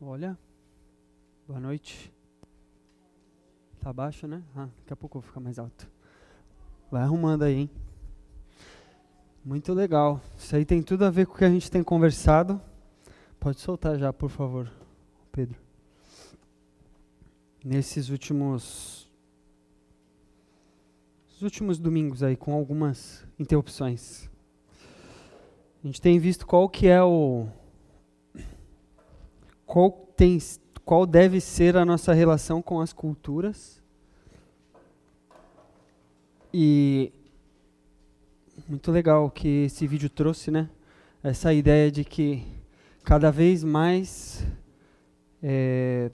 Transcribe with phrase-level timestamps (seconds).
[0.00, 0.38] Olha.
[1.44, 2.12] Boa noite.
[3.80, 4.44] Tá baixo, né?
[4.54, 5.90] Ah, daqui a pouco vou ficar mais alto.
[6.88, 7.70] Vai arrumando aí, hein?
[9.44, 10.20] Muito legal.
[10.36, 12.60] Isso aí tem tudo a ver com o que a gente tem conversado.
[13.40, 14.70] Pode soltar já, por favor,
[15.32, 15.58] Pedro.
[17.64, 19.10] Nesses últimos
[21.34, 24.30] os últimos domingos aí com algumas interrupções.
[25.82, 27.48] A gente tem visto qual que é o
[29.68, 30.38] qual tem
[30.82, 33.82] qual deve ser a nossa relação com as culturas.
[36.52, 37.12] E
[38.66, 40.70] muito legal que esse vídeo trouxe, né?
[41.22, 42.46] Essa ideia de que
[43.04, 44.46] cada vez mais
[45.42, 46.10] é,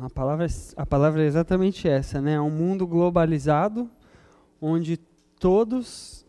[0.00, 2.34] a palavra a palavra é exatamente essa, né?
[2.34, 3.90] É um mundo globalizado
[4.60, 4.96] onde
[5.40, 6.24] todos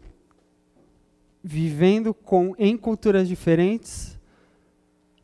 [1.44, 4.15] vivendo com em culturas diferentes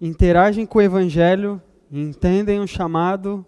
[0.01, 3.45] interagem com o evangelho, entendem o chamado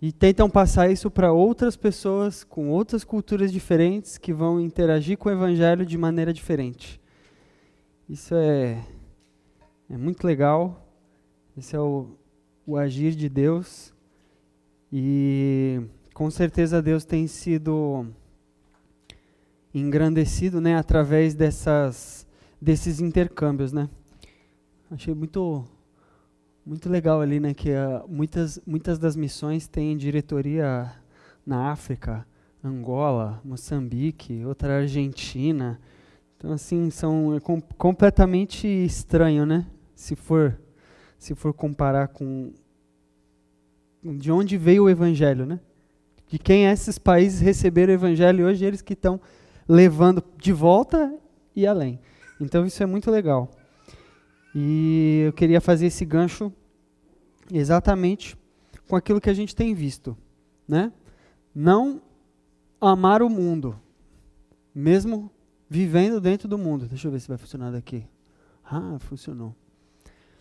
[0.00, 5.28] e tentam passar isso para outras pessoas com outras culturas diferentes que vão interagir com
[5.28, 7.00] o Evangelho de maneira diferente.
[8.08, 8.84] Isso é,
[9.88, 10.84] é muito legal.
[11.56, 12.08] Esse é o,
[12.66, 13.94] o agir de Deus.
[14.92, 15.80] E
[16.12, 18.06] com certeza Deus tem sido
[19.72, 22.26] engrandecido né, através dessas,
[22.60, 23.72] desses intercâmbios.
[23.72, 23.88] Né?
[24.92, 25.64] Achei muito
[26.64, 30.92] muito legal ali, né, que uh, muitas, muitas das missões têm diretoria
[31.44, 32.24] na África,
[32.62, 35.80] Angola, Moçambique, outra Argentina.
[36.36, 40.56] Então, assim, são é com, completamente estranho, né, se for,
[41.18, 42.52] se for comparar com
[44.04, 45.60] de onde veio o Evangelho, né?
[46.26, 49.20] De quem esses países receberam o Evangelho e hoje eles que estão
[49.68, 51.14] levando de volta
[51.54, 52.00] e além.
[52.40, 53.48] Então, isso é muito legal.
[54.54, 56.52] E eu queria fazer esse gancho
[57.50, 58.36] exatamente
[58.88, 60.16] com aquilo que a gente tem visto,
[60.68, 60.92] né?
[61.54, 62.02] Não
[62.80, 63.78] amar o mundo,
[64.74, 65.30] mesmo
[65.68, 66.86] vivendo dentro do mundo.
[66.86, 68.04] Deixa eu ver se vai funcionar daqui.
[68.64, 69.54] Ah, funcionou.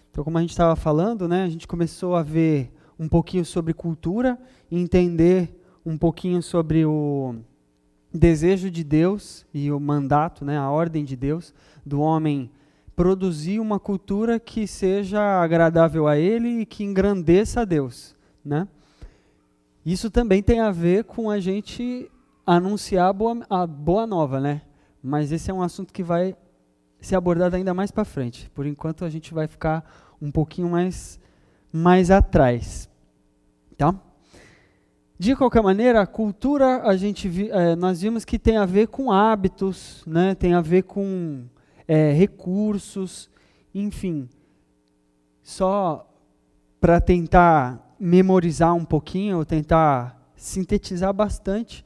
[0.10, 3.74] Então, como a gente estava falando, né, a gente começou a ver um pouquinho sobre
[3.74, 4.38] cultura,
[4.70, 7.36] entender um pouquinho sobre o
[8.14, 11.54] desejo de Deus e o mandato, né, a ordem de Deus
[11.86, 12.52] do homem
[12.96, 18.68] produzir uma cultura que seja agradável a Ele e que engrandeça a Deus, né?
[19.86, 22.10] Isso também tem a ver com a gente
[22.46, 24.62] anunciar a boa, a boa nova, né?
[25.02, 26.36] Mas esse é um assunto que vai
[27.00, 28.50] ser abordado ainda mais para frente.
[28.52, 29.84] Por enquanto a gente vai ficar
[30.22, 31.20] um pouquinho mais
[31.74, 32.90] mais atrás,
[33.78, 33.96] tá?
[35.18, 38.88] De qualquer maneira, a cultura a gente vi, é, nós vimos que tem a ver
[38.88, 40.36] com hábitos, né?
[40.36, 41.46] Tem a ver com
[41.88, 43.30] é, recursos,
[43.74, 44.30] enfim.
[45.42, 46.08] Só
[46.80, 51.86] para tentar memorizar um pouquinho, ou tentar sintetizar bastante,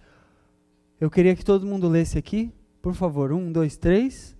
[0.99, 3.31] eu queria que todo mundo lesse aqui, por favor.
[3.33, 4.35] Um, dois, três.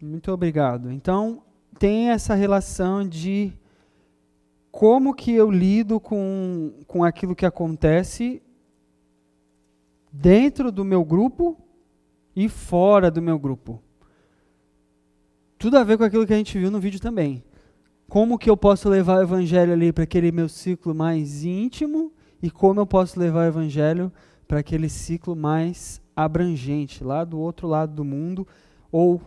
[0.00, 0.92] Muito obrigado.
[0.92, 1.42] Então,
[1.78, 3.52] tem essa relação de
[4.74, 8.42] como que eu lido com, com aquilo que acontece
[10.10, 11.56] dentro do meu grupo
[12.34, 13.80] e fora do meu grupo.
[15.56, 17.44] Tudo a ver com aquilo que a gente viu no vídeo também.
[18.08, 22.12] Como que eu posso levar o evangelho ali para aquele meu ciclo mais íntimo
[22.42, 24.10] e como eu posso levar o evangelho
[24.48, 28.44] para aquele ciclo mais abrangente, lá do outro lado do mundo
[28.90, 29.22] ou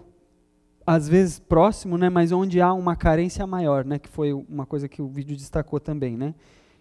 [0.88, 4.88] às vezes próximo, né, mas onde há uma carência maior, né, que foi uma coisa
[4.88, 6.34] que o vídeo destacou também, né,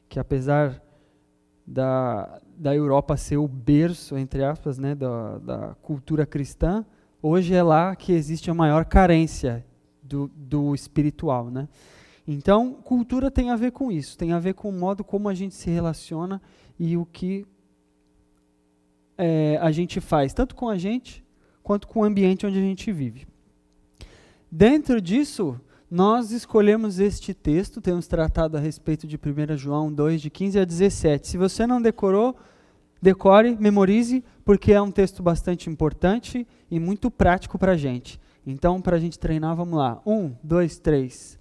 [0.08, 0.80] que apesar
[1.66, 6.86] da, da Europa ser o berço, entre aspas, né, da, da cultura cristã,
[7.20, 9.66] hoje é lá que existe a maior carência
[10.00, 11.68] do, do espiritual, né.
[12.28, 15.34] Então, cultura tem a ver com isso, tem a ver com o modo como a
[15.34, 16.40] gente se relaciona
[16.78, 17.44] e o que
[19.18, 21.24] é, a gente faz, tanto com a gente
[21.60, 23.26] quanto com o ambiente onde a gente vive.
[24.58, 25.60] Dentro disso,
[25.90, 30.64] nós escolhemos este texto, temos tratado a respeito de 1 João 2, de 15 a
[30.64, 31.28] 17.
[31.28, 32.34] Se você não decorou,
[33.02, 38.18] decore, memorize, porque é um texto bastante importante e muito prático para a gente.
[38.46, 40.00] Então, para a gente treinar, vamos lá.
[40.06, 41.38] Um, dois, três.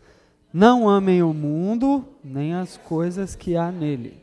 [0.52, 4.22] Não amem o mundo, nem as coisas que há nele.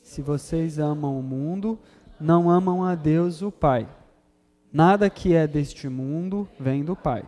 [0.00, 1.78] Se vocês amam o mundo,
[2.18, 3.86] não amam a Deus, o Pai.
[4.72, 7.22] Nada que é deste mundo vem do Pai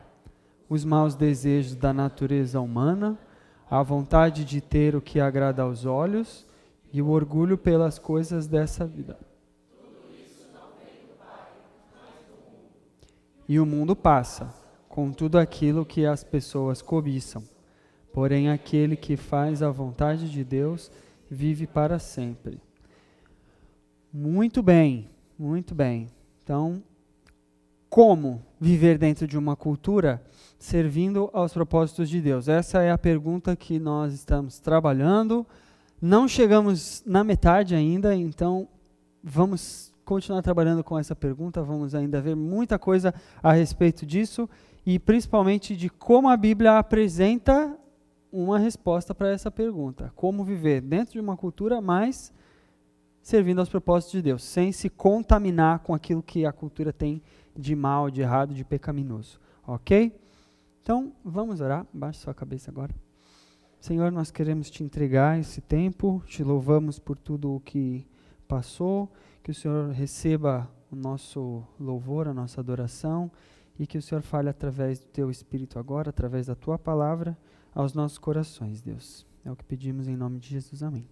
[0.68, 3.18] os maus desejos da natureza humana,
[3.70, 6.46] a vontade de ter o que agrada aos olhos
[6.92, 9.18] e o orgulho pelas coisas dessa vida.
[13.48, 14.52] E o mundo passa,
[14.88, 17.42] com tudo aquilo que as pessoas cobiçam.
[18.12, 20.90] Porém, aquele que faz a vontade de Deus
[21.30, 22.60] vive para sempre.
[24.12, 26.08] Muito bem, muito bem.
[26.42, 26.82] Então,
[27.90, 30.24] como viver dentro de uma cultura
[30.58, 32.48] servindo aos propósitos de Deus?
[32.48, 35.46] Essa é a pergunta que nós estamos trabalhando.
[36.00, 38.68] Não chegamos na metade ainda, então
[39.22, 43.12] vamos continuar trabalhando com essa pergunta, vamos ainda ver muita coisa
[43.42, 44.48] a respeito disso
[44.84, 47.76] e principalmente de como a Bíblia apresenta
[48.30, 52.32] uma resposta para essa pergunta: como viver dentro de uma cultura, mas
[53.20, 57.20] servindo aos propósitos de Deus, sem se contaminar com aquilo que a cultura tem
[57.56, 59.40] de mal, de errado, de pecaminoso.
[59.66, 60.12] Ok?
[60.86, 61.84] Então, vamos orar.
[61.92, 62.94] Baixe sua cabeça agora.
[63.80, 68.06] Senhor, nós queremos te entregar esse tempo, te louvamos por tudo o que
[68.46, 69.12] passou,
[69.42, 73.28] que o Senhor receba o nosso louvor, a nossa adoração
[73.76, 77.36] e que o Senhor fale através do teu Espírito agora, através da tua palavra,
[77.74, 79.26] aos nossos corações, Deus.
[79.44, 80.84] É o que pedimos em nome de Jesus.
[80.84, 81.04] Amém.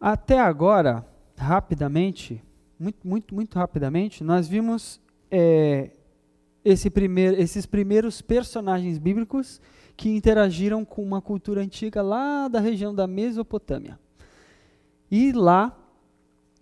[0.00, 2.42] Até agora, rapidamente,
[2.82, 5.00] muito, muito, muito rapidamente, nós vimos
[5.30, 5.90] é,
[6.64, 9.60] esse primeiro, esses primeiros personagens bíblicos
[9.96, 14.00] que interagiram com uma cultura antiga lá da região da Mesopotâmia.
[15.08, 15.78] E lá,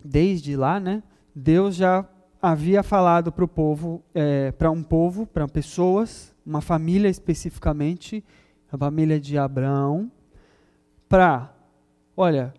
[0.04, 1.02] desde lá, né,
[1.34, 2.06] Deus já
[2.42, 8.22] havia falado para o povo, é, para um povo, para pessoas, uma família especificamente,
[8.70, 10.10] a família de Abraão,
[11.08, 11.54] para,
[12.14, 12.52] olha,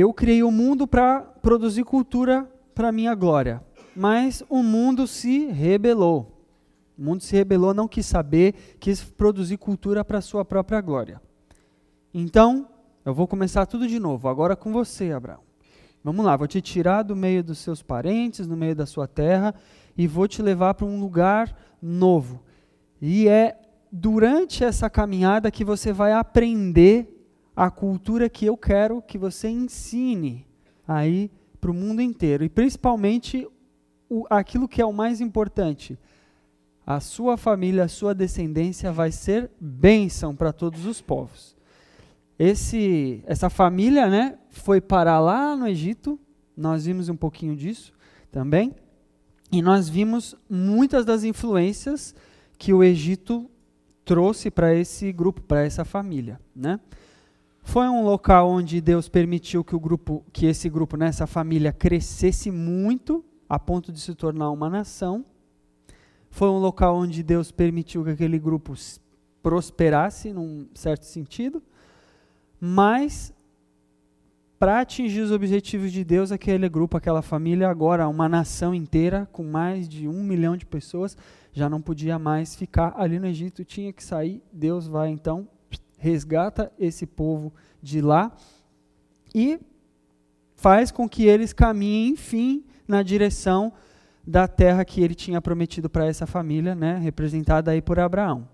[0.00, 3.62] eu criei o mundo para produzir cultura para minha glória,
[3.94, 6.44] mas o mundo se rebelou.
[6.98, 11.20] O mundo se rebelou, não quis saber, quis produzir cultura para sua própria glória.
[12.12, 12.68] Então,
[13.04, 15.40] eu vou começar tudo de novo, agora com você, Abraão.
[16.02, 19.54] Vamos lá, vou te tirar do meio dos seus parentes, no meio da sua terra,
[19.96, 22.42] e vou te levar para um lugar novo.
[23.00, 23.58] E é
[23.92, 27.19] durante essa caminhada que você vai aprender
[27.54, 30.46] a cultura que eu quero que você ensine
[30.86, 31.30] aí
[31.60, 32.44] para o mundo inteiro.
[32.44, 33.46] E principalmente
[34.08, 35.98] o, aquilo que é o mais importante.
[36.86, 41.56] A sua família, a sua descendência vai ser bênção para todos os povos.
[42.38, 46.18] Esse, essa família né, foi parar lá no Egito,
[46.56, 47.92] nós vimos um pouquinho disso
[48.32, 48.74] também,
[49.52, 52.14] e nós vimos muitas das influências
[52.58, 53.48] que o Egito
[54.04, 56.40] trouxe para esse grupo, para essa família.
[56.56, 56.80] Né?
[57.62, 61.72] Foi um local onde Deus permitiu que o grupo, que esse grupo, né, essa família
[61.72, 65.24] crescesse muito a ponto de se tornar uma nação.
[66.30, 68.74] Foi um local onde Deus permitiu que aquele grupo
[69.42, 71.62] prosperasse num certo sentido.
[72.60, 73.32] Mas
[74.58, 79.42] para atingir os objetivos de Deus, aquele grupo, aquela família, agora uma nação inteira com
[79.42, 81.16] mais de um milhão de pessoas,
[81.50, 84.42] já não podia mais ficar ali no Egito, tinha que sair.
[84.52, 85.48] Deus vai então
[86.00, 88.32] resgata esse povo de lá
[89.34, 89.60] e
[90.56, 93.72] faz com que eles caminhem, enfim, na direção
[94.26, 98.48] da terra que ele tinha prometido para essa família, né, representada aí por Abraão.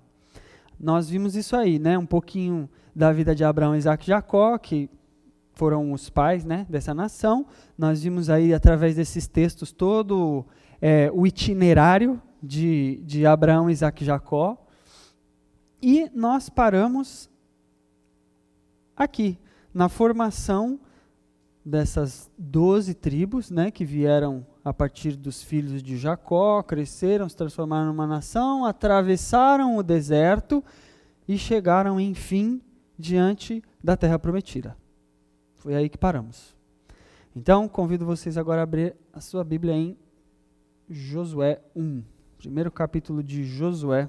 [0.79, 4.91] Nós vimos isso aí, né, um pouquinho da vida de Abraão, Isaac e Jacó, que
[5.53, 7.47] foram os pais né, dessa nação.
[7.79, 10.45] Nós vimos aí, através desses textos, todo
[10.81, 14.57] é, o itinerário de, de Abraão, Isaac e Jacó.
[15.81, 17.31] E nós paramos
[18.97, 19.39] aqui,
[19.73, 20.81] na formação
[21.65, 27.87] dessas doze tribos, né, que vieram a partir dos filhos de Jacó, cresceram, se transformaram
[27.87, 30.65] numa nação, atravessaram o deserto
[31.29, 32.63] e chegaram, enfim,
[32.99, 34.77] diante da terra prometida.
[35.57, 36.57] Foi aí que paramos.
[37.35, 39.97] Então, convido vocês agora a abrir a sua Bíblia em
[40.89, 42.03] Josué 1,
[42.39, 44.09] primeiro capítulo de Josué.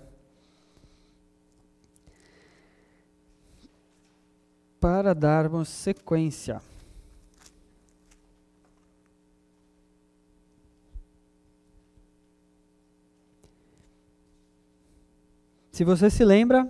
[4.79, 6.62] Para darmos sequência.
[15.72, 16.67] Se você se lembra,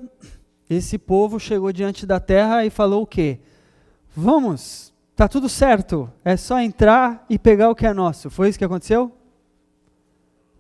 [0.70, 3.40] esse povo chegou diante da terra e falou o quê?
[4.14, 8.30] Vamos, tá tudo certo, é só entrar e pegar o que é nosso.
[8.30, 9.12] Foi isso que aconteceu?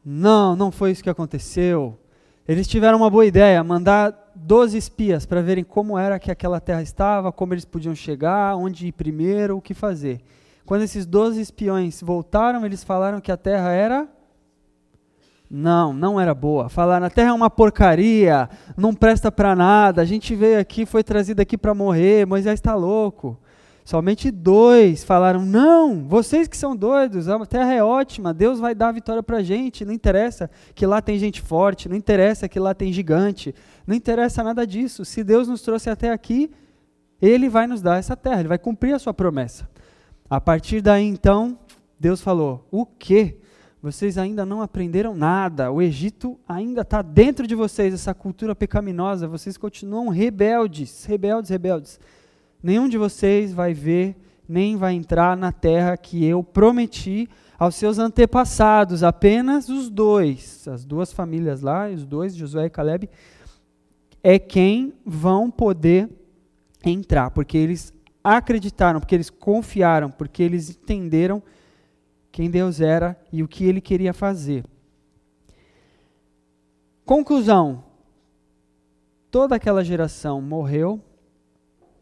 [0.05, 1.99] Não, não foi isso que aconteceu.
[2.47, 6.81] Eles tiveram uma boa ideia, mandar 12 espias para verem como era que aquela terra
[6.81, 10.21] estava, como eles podiam chegar, onde ir primeiro, o que fazer.
[10.65, 14.07] Quando esses 12 espiões voltaram, eles falaram que a terra era
[15.49, 16.69] Não, não era boa.
[16.69, 20.01] Falaram: a terra é uma porcaria, não presta para nada.
[20.01, 22.25] A gente veio aqui, foi trazido aqui para morrer.
[22.25, 23.37] Moisés está louco.
[23.87, 28.89] Somente dois falaram: não, vocês que são doidos, a terra é ótima, Deus vai dar
[28.89, 29.85] a vitória para a gente.
[29.85, 33.55] Não interessa que lá tem gente forte, não interessa que lá tem gigante,
[33.87, 35.05] não interessa nada disso.
[35.05, 36.51] Se Deus nos trouxe até aqui,
[37.21, 39.69] Ele vai nos dar essa terra, Ele vai cumprir a sua promessa.
[40.29, 41.57] A partir daí, então,
[41.97, 43.37] Deus falou: o quê?
[43.81, 45.71] Vocês ainda não aprenderam nada.
[45.71, 49.29] O Egito ainda está dentro de vocês, essa cultura pecaminosa.
[49.29, 51.97] Vocês continuam rebeldes, rebeldes, rebeldes.
[52.61, 54.15] Nenhum de vocês vai ver,
[54.47, 59.03] nem vai entrar na terra que eu prometi aos seus antepassados.
[59.03, 63.09] Apenas os dois, as duas famílias lá, os dois, Josué e Caleb,
[64.23, 66.09] é quem vão poder
[66.83, 71.41] entrar, porque eles acreditaram, porque eles confiaram, porque eles entenderam
[72.31, 74.63] quem Deus era e o que ele queria fazer.
[77.05, 77.83] Conclusão:
[79.31, 81.01] toda aquela geração morreu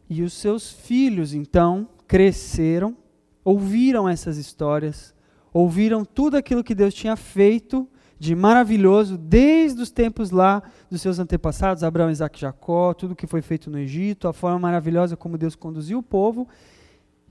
[0.09, 2.95] e os seus filhos então cresceram,
[3.43, 5.13] ouviram essas histórias,
[5.53, 11.19] ouviram tudo aquilo que Deus tinha feito de maravilhoso desde os tempos lá dos seus
[11.19, 15.37] antepassados, Abraão, Isaac e Jacó, tudo que foi feito no Egito, a forma maravilhosa como
[15.37, 16.47] Deus conduziu o povo.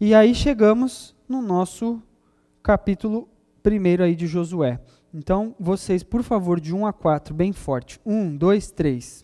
[0.01, 2.03] E aí chegamos no nosso
[2.63, 3.29] capítulo
[3.65, 4.81] 1 aí de Josué.
[5.13, 8.01] Então, vocês, por favor, de 1 a 4, bem forte.
[8.05, 9.24] 1, 2, 3.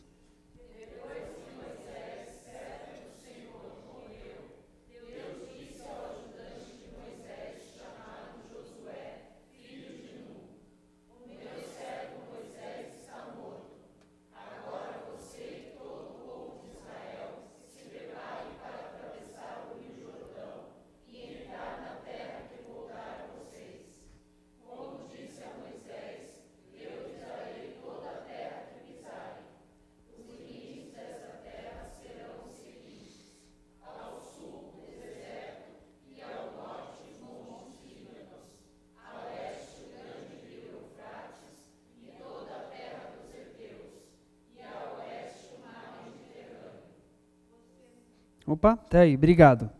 [48.50, 49.71] Opa, tá aí, obrigado.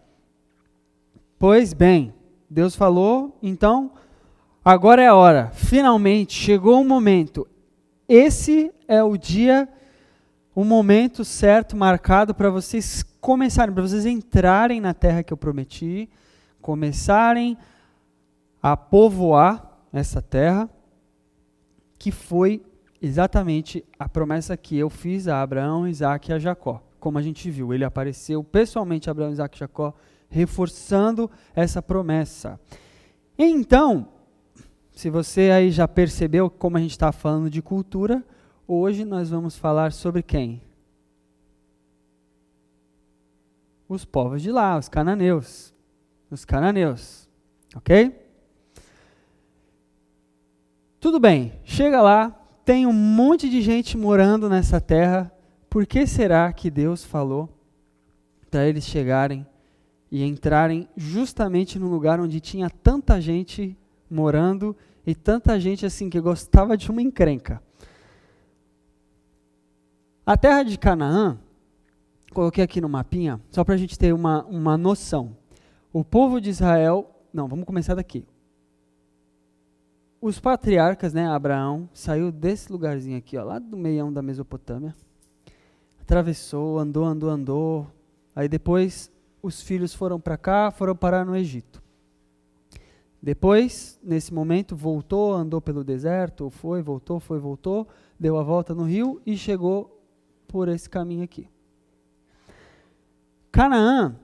[1.41, 2.15] Pois bem,
[2.49, 3.91] Deus falou, então
[4.65, 5.51] agora é a hora.
[5.53, 7.49] Finalmente chegou o momento.
[8.09, 9.69] Esse é o dia,
[10.55, 16.09] o momento certo marcado para vocês começarem, para vocês entrarem na terra que eu prometi,
[16.63, 17.59] começarem
[18.63, 20.71] a povoar essa terra,
[21.99, 22.63] que foi
[23.03, 27.51] exatamente a promessa que eu fiz a Abraão, Isaac e a Jacó como a gente
[27.51, 29.95] viu, ele apareceu pessoalmente a Abraão, Isaac e Jacó,
[30.29, 32.61] reforçando essa promessa.
[33.37, 34.09] Então,
[34.93, 38.25] se você aí já percebeu como a gente está falando de cultura,
[38.69, 40.63] hoje nós vamos falar sobre quem?
[43.89, 45.75] Os povos de lá, os cananeus.
[46.31, 47.29] Os cananeus.
[47.75, 48.15] Ok?
[51.01, 52.31] Tudo bem, chega lá,
[52.63, 55.33] tem um monte de gente morando nessa terra,
[55.71, 57.49] por que será que Deus falou
[58.51, 59.47] para eles chegarem
[60.11, 63.79] e entrarem justamente no lugar onde tinha tanta gente
[64.11, 67.63] morando e tanta gente assim que gostava de uma encrenca?
[70.27, 71.39] A terra de Canaã,
[72.33, 75.37] coloquei aqui no mapinha, só para a gente ter uma, uma noção.
[75.93, 78.27] O povo de Israel, não, vamos começar daqui.
[80.21, 84.95] Os patriarcas, né, Abraão, saiu desse lugarzinho aqui, ó, lá do meião da Mesopotâmia,
[86.11, 87.87] atravessou, andou, andou, andou.
[88.35, 91.81] Aí depois os filhos foram para cá, foram parar no Egito.
[93.23, 97.87] Depois, nesse momento, voltou, andou pelo deserto, foi, voltou, foi, voltou,
[98.19, 100.03] deu a volta no rio e chegou
[100.49, 101.49] por esse caminho aqui.
[103.53, 104.17] Canaã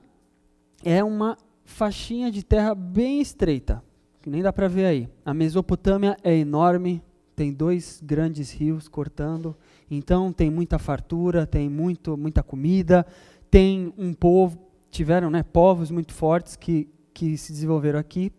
[0.83, 3.81] é uma faixinha de terra bem estreita,
[4.21, 5.09] que nem dá para ver aí.
[5.23, 7.01] A Mesopotâmia é enorme,
[7.37, 9.55] tem dois grandes rios cortando.
[9.91, 13.05] Então tem muita fartura, tem muito, muita comida,
[13.51, 14.57] tem um povo,
[14.89, 18.33] tiveram né, povos muito fortes que, que se desenvolveram aqui.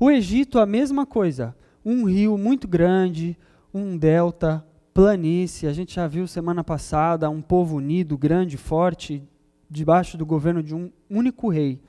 [0.00, 3.38] O Egito, a mesma coisa, um rio muito grande,
[3.72, 5.68] um delta, planície.
[5.68, 9.22] A gente já viu semana passada um povo unido, grande, forte,
[9.70, 11.80] debaixo do governo de um único rei.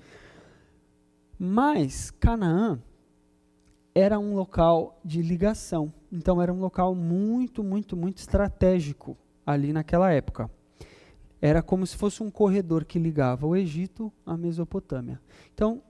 [1.39, 2.80] Mas Canaã
[3.96, 5.91] era um local de ligação.
[6.12, 10.50] Então era um local muito, muito, muito estratégico ali naquela época.
[11.41, 15.20] Era como se fosse um corredor que ligava o Egito à Mesopotâmia.
[15.53, 15.82] Então,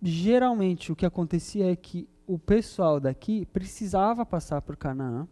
[0.00, 5.26] geralmente o que acontecia é que o pessoal daqui precisava passar por Canaã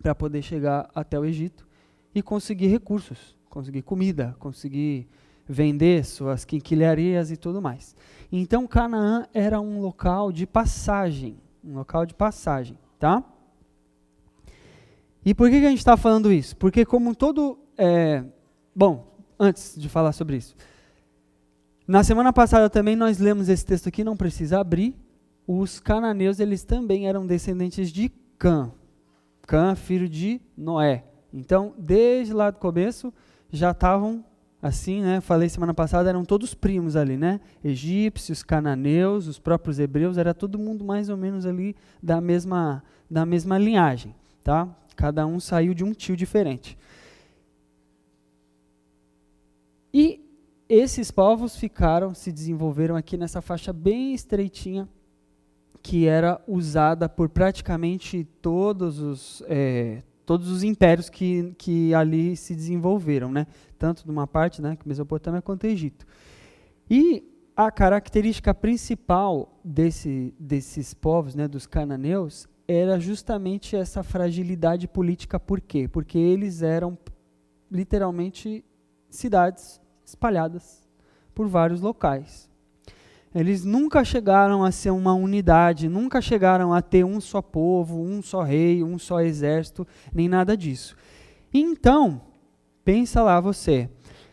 [0.00, 1.66] para poder chegar até o Egito
[2.14, 5.08] e conseguir recursos, conseguir comida, conseguir
[5.46, 7.96] vender suas quinquilharias e tudo mais.
[8.30, 13.24] Então Canaã era um local de passagem, um local de passagem, tá?
[15.24, 16.56] E por que, a gente está falando isso?
[16.56, 18.24] Porque como todo, é,
[18.74, 20.54] bom, antes de falar sobre isso,
[21.86, 24.94] na semana passada também nós lemos esse texto aqui, não precisa abrir.
[25.46, 28.72] Os cananeus eles também eram descendentes de Cã,
[29.42, 31.04] Cã filho de Noé.
[31.32, 33.12] Então desde lá do começo
[33.50, 34.24] já estavam
[34.62, 35.20] assim, né?
[35.20, 37.38] Falei semana passada, eram todos primos ali, né?
[37.62, 43.26] Egípcios, cananeus, os próprios hebreus, era todo mundo mais ou menos ali da mesma, da
[43.26, 44.66] mesma linhagem, tá?
[44.94, 46.78] Cada um saiu de um tio diferente.
[49.92, 50.20] E
[50.68, 54.88] esses povos ficaram, se desenvolveram aqui nessa faixa bem estreitinha,
[55.82, 62.54] que era usada por praticamente todos os, é, todos os impérios que, que ali se
[62.54, 63.46] desenvolveram, né?
[63.78, 66.06] tanto de uma parte, né, Mesopotâmia quanto Egito.
[66.90, 67.22] E
[67.54, 75.38] a característica principal desse, desses povos, né, dos cananeus, era justamente essa fragilidade política.
[75.38, 75.86] Por quê?
[75.86, 76.96] Porque eles eram
[77.70, 78.64] literalmente
[79.10, 80.82] cidades espalhadas
[81.34, 82.48] por vários locais.
[83.34, 88.22] Eles nunca chegaram a ser uma unidade, nunca chegaram a ter um só povo, um
[88.22, 90.96] só rei, um só exército, nem nada disso.
[91.52, 92.20] Então,
[92.84, 93.90] pensa lá você,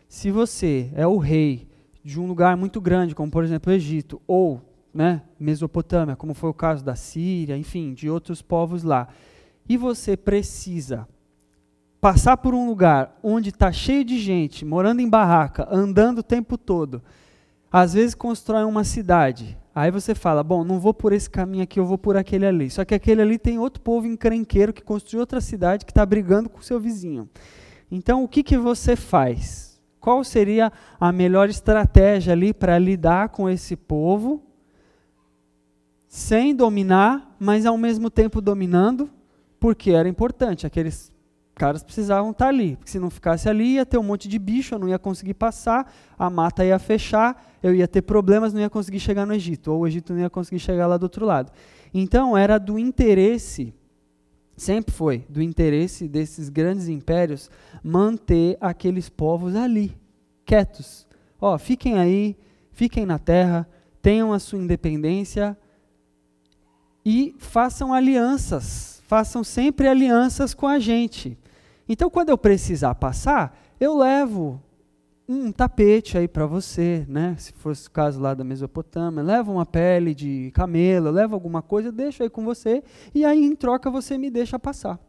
[0.07, 1.67] se você é o rei
[2.03, 4.61] de um lugar muito grande, como por exemplo o Egito, ou
[4.93, 9.07] né, Mesopotâmia, como foi o caso da Síria, enfim, de outros povos lá,
[9.67, 11.07] e você precisa
[12.01, 16.57] passar por um lugar onde está cheio de gente, morando em barraca, andando o tempo
[16.57, 17.01] todo,
[17.71, 19.57] às vezes constrói uma cidade.
[19.73, 22.69] Aí você fala, bom, não vou por esse caminho aqui, eu vou por aquele ali.
[22.69, 26.49] Só que aquele ali tem outro povo encrenqueiro que construiu outra cidade que está brigando
[26.49, 27.29] com o seu vizinho.
[27.89, 29.79] Então, o que, que você faz?
[29.99, 34.41] Qual seria a melhor estratégia ali para lidar com esse povo,
[36.13, 39.09] sem dominar, mas ao mesmo tempo dominando?
[39.57, 40.67] Porque era importante.
[40.67, 41.09] Aqueles
[41.55, 44.75] caras precisavam estar ali, porque se não ficasse ali ia ter um monte de bicho,
[44.75, 48.69] eu não ia conseguir passar, a mata ia fechar, eu ia ter problemas, não ia
[48.69, 51.49] conseguir chegar no Egito, ou o Egito não ia conseguir chegar lá do outro lado.
[51.93, 53.73] Então era do interesse,
[54.57, 57.49] sempre foi, do interesse desses grandes impérios
[57.81, 59.95] manter aqueles povos ali,
[60.43, 61.07] quietos.
[61.39, 62.35] Ó, fiquem aí,
[62.73, 63.65] fiquem na terra,
[64.01, 65.57] tenham a sua independência
[67.05, 71.37] e façam alianças, façam sempre alianças com a gente.
[71.87, 74.61] Então, quando eu precisar passar, eu levo
[75.27, 77.35] um tapete aí para você, né?
[77.37, 81.91] Se fosse o caso lá da Mesopotâmia, leva uma pele de camelo, leva alguma coisa,
[81.91, 82.83] deixo aí com você
[83.13, 84.99] e aí em troca você me deixa passar.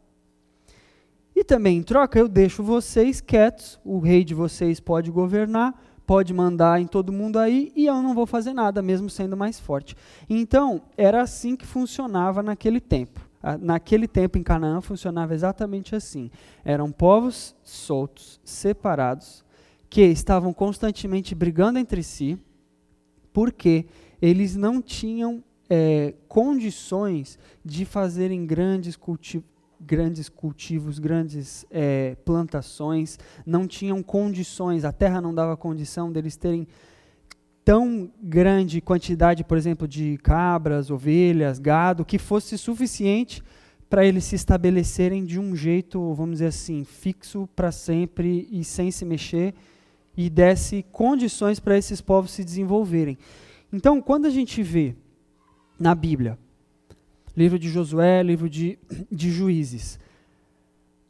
[1.35, 5.75] E também em troca eu deixo vocês quietos, o rei de vocês pode governar,
[6.07, 9.59] pode mandar em todo mundo aí e eu não vou fazer nada, mesmo sendo mais
[9.59, 9.97] forte.
[10.29, 16.31] Então, era assim que funcionava naquele tempo naquele tempo em Canaã funcionava exatamente assim.
[16.65, 19.45] Eram povos soltos, separados,
[19.91, 22.39] que estavam constantemente brigando entre si,
[23.33, 23.87] porque
[24.21, 29.43] eles não tinham é, condições de fazerem grandes, culti
[29.85, 36.67] grandes cultivos, grandes é, plantações, não tinham condições, a terra não dava condição deles terem
[37.65, 43.43] tão grande quantidade, por exemplo, de cabras, ovelhas, gado, que fosse suficiente
[43.89, 48.91] para eles se estabelecerem de um jeito, vamos dizer assim, fixo para sempre e sem
[48.91, 49.55] se mexer,
[50.17, 53.19] e desse condições para esses povos se desenvolverem.
[53.73, 54.95] Então, quando a gente vê
[55.79, 56.39] na Bíblia,
[57.37, 58.79] livro de Josué, livro de,
[59.11, 59.99] de Juízes,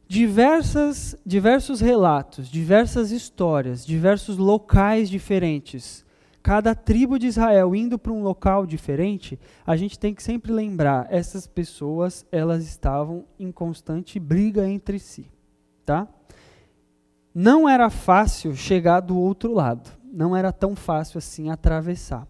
[0.07, 6.03] diversas, diversos relatos, diversas histórias, diversos locais diferentes
[6.43, 11.07] cada tribo de Israel indo para um local diferente, a gente tem que sempre lembrar,
[11.09, 15.25] essas pessoas, elas estavam em constante briga entre si,
[15.85, 16.05] tá?
[17.33, 22.27] Não era fácil chegar do outro lado, não era tão fácil assim atravessar.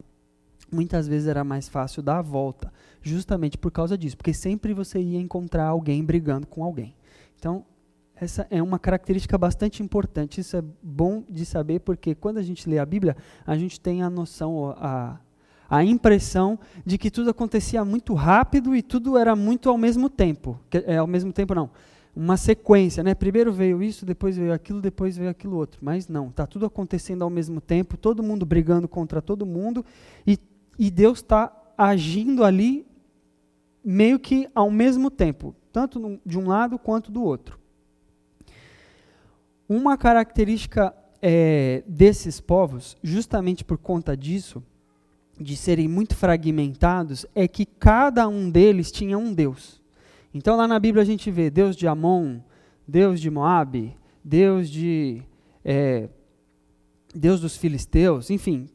[0.71, 2.71] Muitas vezes era mais fácil dar a volta,
[3.03, 6.95] justamente por causa disso, porque sempre você ia encontrar alguém brigando com alguém.
[7.37, 7.65] Então,
[8.15, 10.39] essa é uma característica bastante importante.
[10.39, 14.01] Isso é bom de saber porque quando a gente lê a Bíblia, a gente tem
[14.01, 15.19] a noção, a,
[15.69, 20.59] a impressão de que tudo acontecia muito rápido e tudo era muito ao mesmo tempo.
[20.71, 21.69] É, ao mesmo tempo, não.
[22.15, 23.15] Uma sequência, né?
[23.15, 25.79] Primeiro veio isso, depois veio aquilo, depois veio aquilo outro.
[25.81, 29.83] Mas não, está tudo acontecendo ao mesmo tempo, todo mundo brigando contra todo mundo
[30.25, 30.37] e,
[30.77, 32.85] e Deus está agindo ali
[33.83, 37.59] meio que ao mesmo tempo tanto de um lado quanto do outro.
[39.67, 44.63] Uma característica é, desses povos, justamente por conta disso,
[45.39, 49.81] de serem muito fragmentados, é que cada um deles tinha um Deus.
[50.31, 52.39] Então lá na Bíblia a gente vê Deus de Amon,
[52.87, 55.23] Deus de Moabe, Deus de
[55.65, 56.07] é,
[57.15, 58.69] Deus dos filisteus, enfim,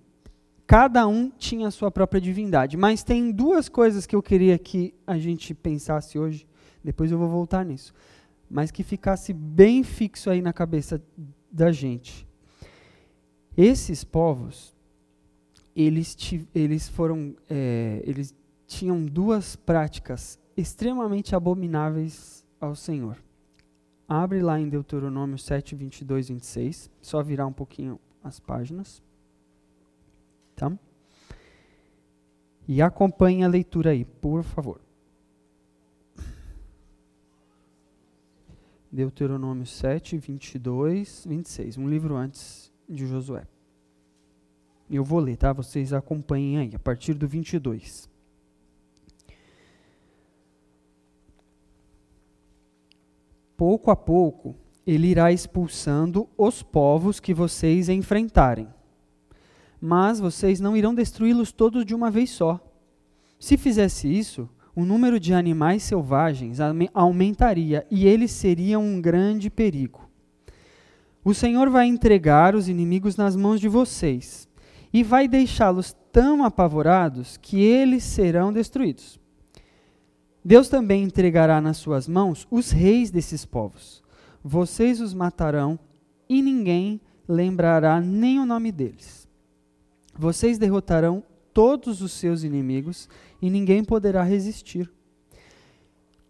[0.68, 2.76] cada um tinha a sua própria divindade.
[2.76, 6.46] Mas tem duas coisas que eu queria que a gente pensasse hoje,
[6.84, 7.94] depois eu vou voltar nisso,
[8.48, 11.02] mas que ficasse bem fixo aí na cabeça
[11.50, 12.28] da gente.
[13.56, 14.76] Esses povos,
[15.74, 16.14] eles,
[16.54, 18.34] eles foram, é, eles
[18.66, 23.16] tinham duas práticas extremamente abomináveis ao Senhor.
[24.06, 26.90] Abre lá em Deuteronômio 7, 22, 26.
[27.00, 29.02] Só virar um pouquinho as páginas.
[30.58, 30.78] Tá?
[32.66, 34.80] E acompanhe a leitura aí, por favor.
[38.92, 41.78] Deuteronômio 7, 22, 26.
[41.78, 43.46] Um livro antes de Josué.
[44.90, 45.52] Eu vou ler, tá?
[45.52, 48.08] Vocês acompanhem aí, a partir do 22.
[53.58, 54.54] pouco a pouco,
[54.86, 58.68] ele irá expulsando os povos que vocês enfrentarem.
[59.80, 62.60] Mas vocês não irão destruí-los todos de uma vez só.
[63.38, 66.58] Se fizesse isso, o número de animais selvagens
[66.92, 70.08] aumentaria e eles seriam um grande perigo.
[71.24, 74.48] O Senhor vai entregar os inimigos nas mãos de vocês
[74.92, 79.20] e vai deixá-los tão apavorados que eles serão destruídos.
[80.44, 84.02] Deus também entregará nas suas mãos os reis desses povos.
[84.42, 85.78] Vocês os matarão
[86.28, 89.27] e ninguém lembrará nem o nome deles.
[90.18, 91.22] Vocês derrotarão
[91.54, 93.08] todos os seus inimigos
[93.40, 94.90] e ninguém poderá resistir.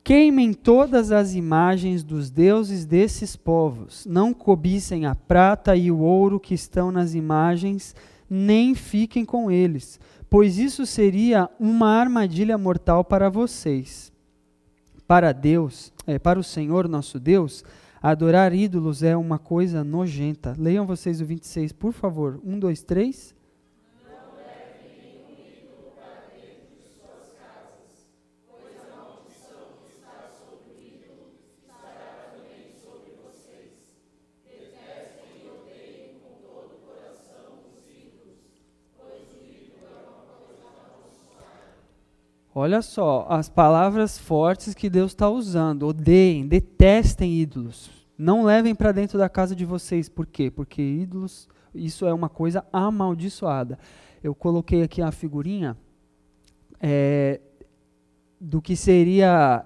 [0.04, 4.06] Queimem todas as imagens dos deuses desses povos.
[4.06, 7.94] Não cobicem a prata e o ouro que estão nas imagens,
[8.30, 9.98] nem fiquem com eles
[10.30, 14.12] pois isso seria uma armadilha mortal para vocês.
[15.06, 17.64] Para Deus, é, para o Senhor nosso Deus,
[18.00, 20.54] adorar ídolos é uma coisa nojenta.
[20.58, 22.40] Leiam vocês o 26, por favor.
[22.44, 23.34] Um, dois, três.
[42.60, 45.86] Olha só, as palavras fortes que Deus está usando.
[45.86, 47.88] Odeiem, detestem ídolos.
[48.18, 50.08] Não levem para dentro da casa de vocês.
[50.08, 50.50] Por quê?
[50.50, 53.78] Porque ídolos, isso é uma coisa amaldiçoada.
[54.24, 55.76] Eu coloquei aqui a figurinha
[56.80, 57.40] é,
[58.40, 59.64] do que seria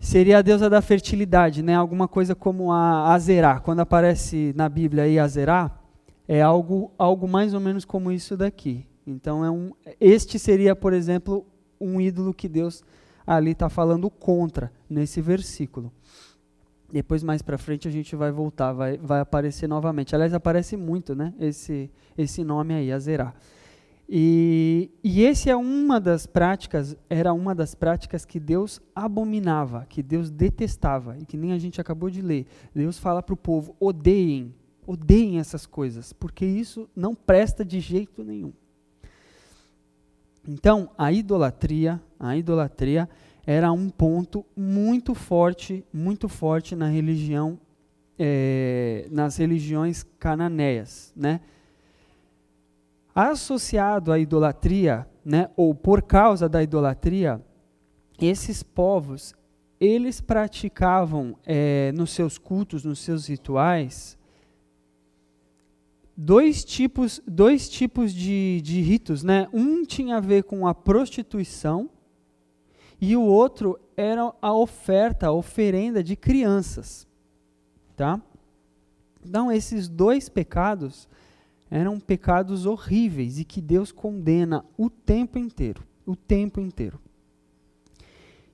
[0.00, 1.76] seria a deusa da fertilidade, né?
[1.76, 3.60] Alguma coisa como a Azerá.
[3.60, 5.70] Quando aparece na Bíblia aí Azerá,
[6.26, 8.84] é algo algo mais ou menos como isso daqui.
[9.06, 11.46] Então é um este seria, por exemplo,
[11.80, 12.82] um ídolo que Deus
[13.26, 15.92] ali está falando contra nesse versículo.
[16.92, 20.14] Depois mais para frente a gente vai voltar, vai, vai aparecer novamente.
[20.14, 21.32] Aliás, aparece muito, né?
[21.38, 23.34] Esse esse nome aí, Azerá.
[24.12, 30.02] E, e esse é uma das práticas, era uma das práticas que Deus abominava, que
[30.02, 32.46] Deus detestava e que nem a gente acabou de ler.
[32.74, 34.52] Deus fala para o povo: odeiem,
[34.84, 38.52] odeiem essas coisas, porque isso não presta de jeito nenhum.
[40.46, 43.08] Então, a idolatria, a idolatria
[43.46, 47.58] era um ponto muito forte, muito forte na religião,
[48.18, 51.40] é, nas religiões cananeias, né?
[53.14, 57.40] Associado à idolatria, né, ou por causa da idolatria,
[58.20, 59.34] esses povos
[59.80, 64.18] eles praticavam é, nos seus cultos, nos seus rituais,
[66.22, 69.22] dois tipos, dois tipos de, de ritos.
[69.22, 69.48] Né?
[69.52, 71.88] Um tinha a ver com a prostituição
[73.00, 77.08] e o outro era a oferta, a oferenda de crianças.
[77.96, 78.20] Tá?
[79.24, 81.08] Então, esses dois pecados
[81.70, 85.82] eram pecados horríveis e que Deus condena o tempo inteiro.
[86.04, 87.00] O tempo inteiro.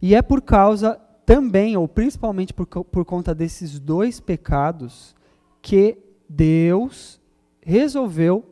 [0.00, 5.16] E é por causa também, ou principalmente por, por conta desses dois pecados,
[5.60, 5.98] que
[6.28, 7.20] Deus
[7.66, 8.44] resolveu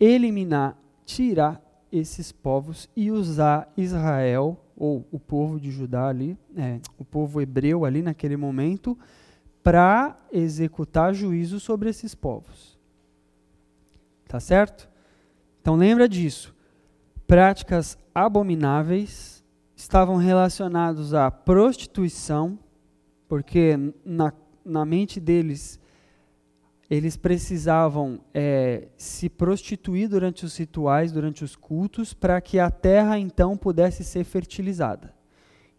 [0.00, 7.04] eliminar, tirar esses povos e usar Israel, ou o povo de Judá ali, é, o
[7.04, 8.98] povo hebreu ali naquele momento,
[9.62, 12.76] para executar juízo sobre esses povos.
[14.26, 14.88] Tá certo?
[15.60, 16.52] Então lembra disso.
[17.28, 19.44] Práticas abomináveis,
[19.76, 22.58] estavam relacionados à prostituição,
[23.28, 24.32] porque na,
[24.64, 25.78] na mente deles
[26.90, 33.18] eles precisavam é, se prostituir durante os rituais, durante os cultos, para que a terra
[33.18, 35.14] então pudesse ser fertilizada.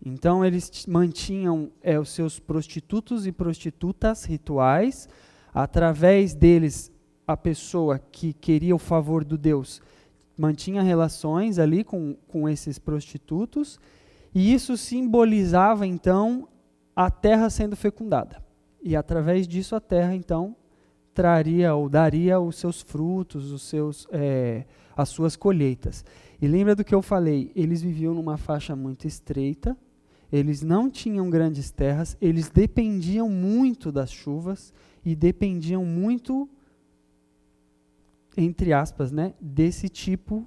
[0.04, 5.08] Então eles mantinham é, os seus prostitutos e prostitutas rituais,
[5.54, 6.92] através deles
[7.28, 9.82] a pessoa que queria o favor do Deus
[10.38, 13.80] mantinha relações ali com, com esses prostitutos,
[14.34, 16.48] e isso simbolizava então
[16.96, 18.44] a terra sendo fecundada.
[18.84, 20.56] E através disso a terra então
[21.16, 26.06] traria ou daria os seus frutos, os seus, é, as suas colheitas.
[26.40, 27.52] E lembra do que eu falei?
[27.56, 29.76] Eles viviam numa faixa muito estreita,
[30.32, 34.74] eles não tinham grandes terras, eles dependiam muito das chuvas
[35.04, 36.48] e dependiam muito
[38.38, 40.46] entre aspas, né, desse tipo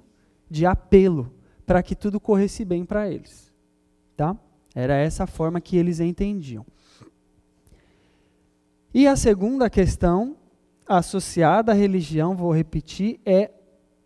[0.49, 1.33] de apelo
[1.65, 3.51] para que tudo corresse bem para eles.
[4.15, 4.37] Tá?
[4.73, 6.65] Era essa a forma que eles entendiam.
[8.93, 10.37] E a segunda questão
[10.89, 13.51] associada à religião, vou repetir, é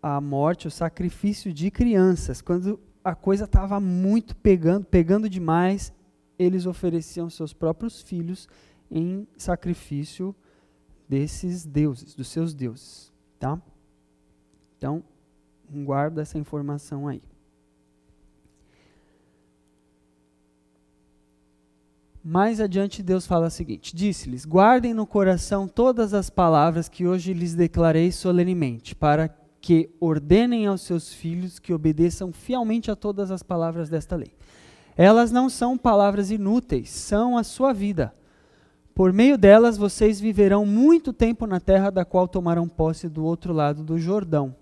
[0.02, 2.42] a morte, o sacrifício de crianças.
[2.42, 5.94] Quando a coisa estava muito pegando, pegando demais,
[6.38, 8.50] eles ofereciam seus próprios filhos
[8.92, 10.36] em sacrifício
[11.08, 13.62] desses deuses, dos seus deuses, tá?
[14.78, 15.02] Então,
[15.70, 17.22] guarda essa informação aí.
[22.24, 27.34] Mais adiante, Deus fala o seguinte: Disse-lhes: Guardem no coração todas as palavras que hoje
[27.34, 29.28] lhes declarei solenemente, para
[29.60, 34.34] que ordenem aos seus filhos que obedeçam fielmente a todas as palavras desta lei.
[34.96, 38.14] Elas não são palavras inúteis, são a sua vida.
[38.96, 43.52] Por meio delas vocês viverão muito tempo na terra da qual tomarão posse do outro
[43.52, 44.56] lado do Jordão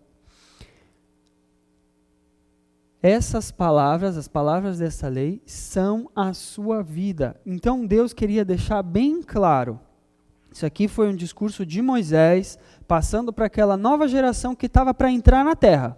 [3.04, 7.40] essas palavras, as palavras dessa lei, são a sua vida.
[7.46, 9.80] Então Deus queria deixar bem claro.
[10.52, 15.12] Isso aqui foi um discurso de Moisés, passando para aquela nova geração que estava para
[15.12, 15.98] entrar na terra.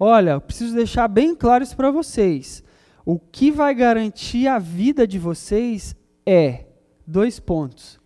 [0.00, 2.64] Olha, preciso deixar bem claro isso para vocês.
[3.04, 5.94] O que vai garantir a vida de vocês
[6.26, 6.66] é
[7.06, 8.00] dois pontos.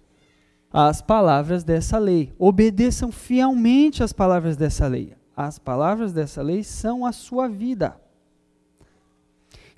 [0.70, 2.34] As palavras dessa lei.
[2.38, 5.14] Obedeçam fielmente às palavras dessa lei.
[5.34, 7.96] As palavras dessa lei são a sua vida.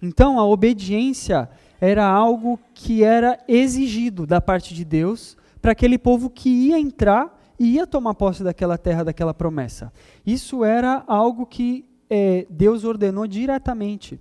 [0.02, 1.48] Então, a obediência
[1.80, 7.38] era algo que era exigido da parte de Deus para aquele povo que ia entrar
[7.58, 9.92] e ia tomar posse daquela terra, daquela promessa.
[10.24, 14.18] Isso era algo que é, Deus ordenou diretamente.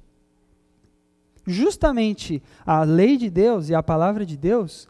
[1.45, 4.87] Justamente a lei de Deus e a palavra de Deus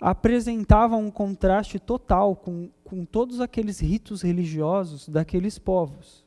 [0.00, 6.24] apresentavam um contraste total com, com todos aqueles ritos religiosos daqueles povos.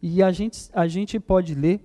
[0.00, 1.80] E a gente, a gente pode ler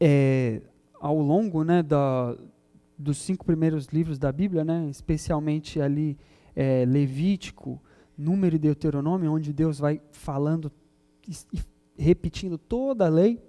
[0.00, 0.60] é,
[1.00, 2.36] ao longo né, da,
[2.98, 6.18] dos cinco primeiros livros da Bíblia, né, especialmente ali
[6.54, 7.80] é, Levítico,
[8.16, 10.72] Número e Deuteronômio, onde Deus vai falando
[11.52, 11.60] e
[11.98, 13.42] repetindo toda a lei,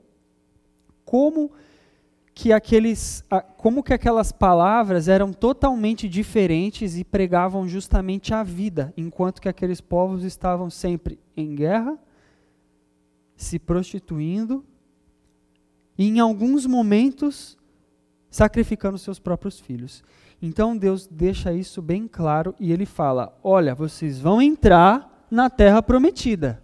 [1.06, 1.52] como
[2.34, 3.24] que aqueles,
[3.58, 9.82] como que aquelas palavras eram totalmente diferentes e pregavam justamente a vida, enquanto que aqueles
[9.82, 11.98] povos estavam sempre em guerra,
[13.36, 14.64] se prostituindo
[15.98, 17.58] e em alguns momentos
[18.30, 20.04] sacrificando seus próprios filhos.
[20.42, 25.82] Então Deus deixa isso bem claro e ele fala: Olha, vocês vão entrar na terra
[25.82, 26.64] prometida,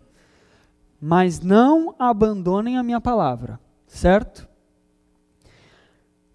[1.01, 4.47] mas não abandonem a minha palavra, certo?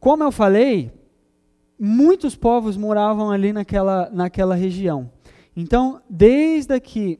[0.01, 0.93] Como eu falei,
[1.79, 5.11] muitos povos moravam ali naquela, naquela região.
[5.57, 7.19] Então, desde aqui,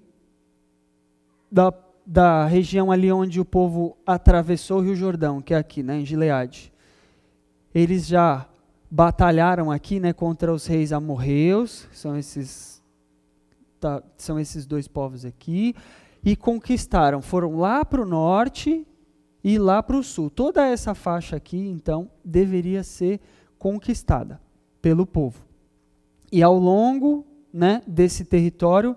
[1.51, 1.73] da
[2.11, 6.07] da região ali onde o povo atravessou o Rio Jordão, que é aqui, né, em
[6.07, 6.73] Gileade.
[7.75, 8.49] Eles já
[8.91, 12.83] batalharam aqui, né, contra os reis amorreus, são esses
[13.79, 15.75] tá, são esses dois povos aqui,
[16.25, 18.87] e conquistaram, foram lá para o norte
[19.45, 20.31] e lá para o sul.
[20.31, 23.21] Toda essa faixa aqui, então, deveria ser
[23.59, 24.41] conquistada
[24.81, 25.45] pelo povo.
[26.33, 28.97] E ao longo, né, desse território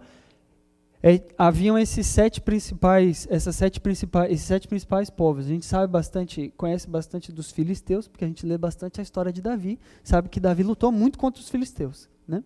[1.04, 5.46] é, haviam esses sete principais, essas sete principais, esses sete principais povos.
[5.46, 9.34] A gente sabe bastante, conhece bastante dos filisteus, porque a gente lê bastante a história
[9.34, 12.44] de Davi, sabe que Davi lutou muito contra os filisteus, né?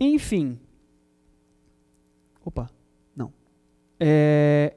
[0.00, 0.58] Enfim.
[2.44, 2.68] Opa,
[3.14, 3.32] não.
[4.00, 4.74] É,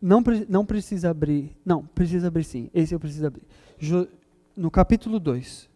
[0.00, 1.54] não, não precisa abrir.
[1.62, 2.70] Não, precisa abrir sim.
[2.72, 3.42] Esse eu preciso abrir.
[3.78, 4.08] Jo,
[4.56, 5.69] no capítulo 2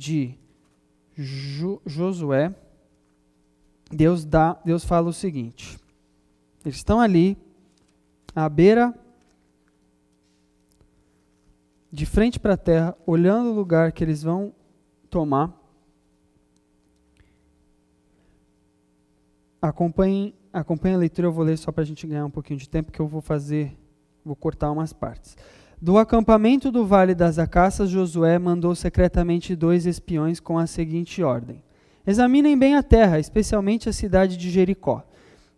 [0.00, 0.34] de
[1.14, 2.54] jo, Josué,
[3.90, 5.78] Deus dá, Deus fala o seguinte:
[6.64, 7.36] Eles estão ali,
[8.34, 8.94] à beira,
[11.92, 14.54] de frente para a terra, olhando o lugar que eles vão
[15.10, 15.54] tomar.
[19.60, 22.66] Acompanhem, acompanhem a leitura, eu vou ler só para a gente ganhar um pouquinho de
[22.66, 23.76] tempo, que eu vou fazer,
[24.24, 25.36] vou cortar umas partes.
[25.82, 31.62] Do acampamento do Vale das Acaças, Josué mandou secretamente dois espiões com a seguinte ordem:
[32.06, 35.02] Examinem bem a terra, especialmente a cidade de Jericó.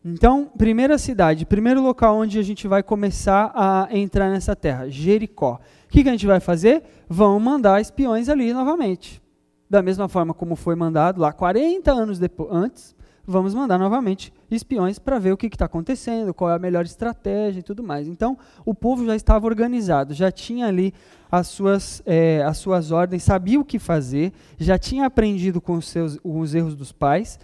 [0.04, 5.58] Então, primeira cidade, primeiro local onde a gente vai começar a entrar nessa terra, Jericó.
[5.87, 6.85] O que, que a gente vai fazer?
[7.08, 9.20] Vão mandar espiões ali novamente.
[9.68, 12.94] Da mesma forma como foi mandado lá 40 anos depois, antes,
[13.26, 17.61] vamos mandar novamente espiões para ver o que está acontecendo, qual é a melhor estratégia
[17.61, 18.08] e tudo mais.
[18.08, 20.92] Então, o povo já estava organizado, já tinha ali
[21.30, 25.88] as suas, é, as suas ordens, sabia o que fazer, já tinha aprendido com os,
[25.88, 27.38] seus, os erros dos pais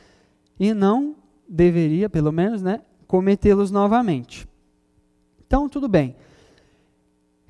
[0.59, 1.17] e não
[1.49, 4.47] deveria, pelo menos, né, cometê-los novamente.
[5.47, 6.15] Então, tudo bem.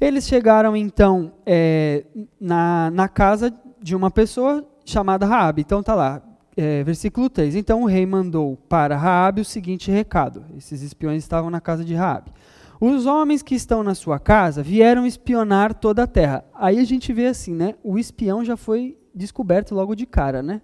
[0.00, 2.04] Eles chegaram, então, é,
[2.40, 5.62] na, na casa de uma pessoa chamada Raabe.
[5.62, 6.22] Então, tá lá,
[6.58, 7.54] é, versículo 3.
[7.54, 10.44] Então o rei mandou para Raabe o seguinte recado.
[10.56, 12.32] Esses espiões estavam na casa de Raabe.
[12.80, 16.44] Os homens que estão na sua casa vieram espionar toda a terra.
[16.52, 17.76] Aí a gente vê assim, né?
[17.82, 20.60] O espião já foi descoberto logo de cara, né?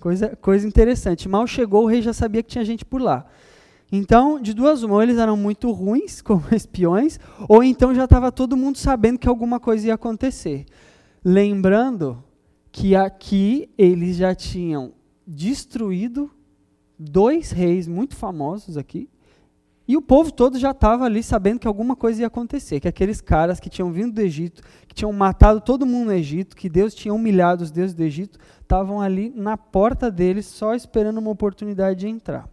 [0.00, 1.28] Coisa, coisa interessante.
[1.28, 3.26] Mal chegou, o rei já sabia que tinha gente por lá.
[3.92, 8.56] Então, de duas ou eles eram muito ruins como espiões, ou então já estava todo
[8.56, 10.64] mundo sabendo que alguma coisa ia acontecer.
[11.22, 12.22] Lembrando
[12.72, 14.92] que aqui eles já tinham
[15.30, 16.30] destruído
[16.98, 19.10] dois reis muito famosos aqui,
[19.86, 23.20] e o povo todo já estava ali sabendo que alguma coisa ia acontecer, que aqueles
[23.20, 26.94] caras que tinham vindo do Egito, que tinham matado todo mundo no Egito, que Deus
[26.94, 32.00] tinha humilhado os deuses do Egito, estavam ali na porta deles, só esperando uma oportunidade
[32.00, 32.48] de entrar.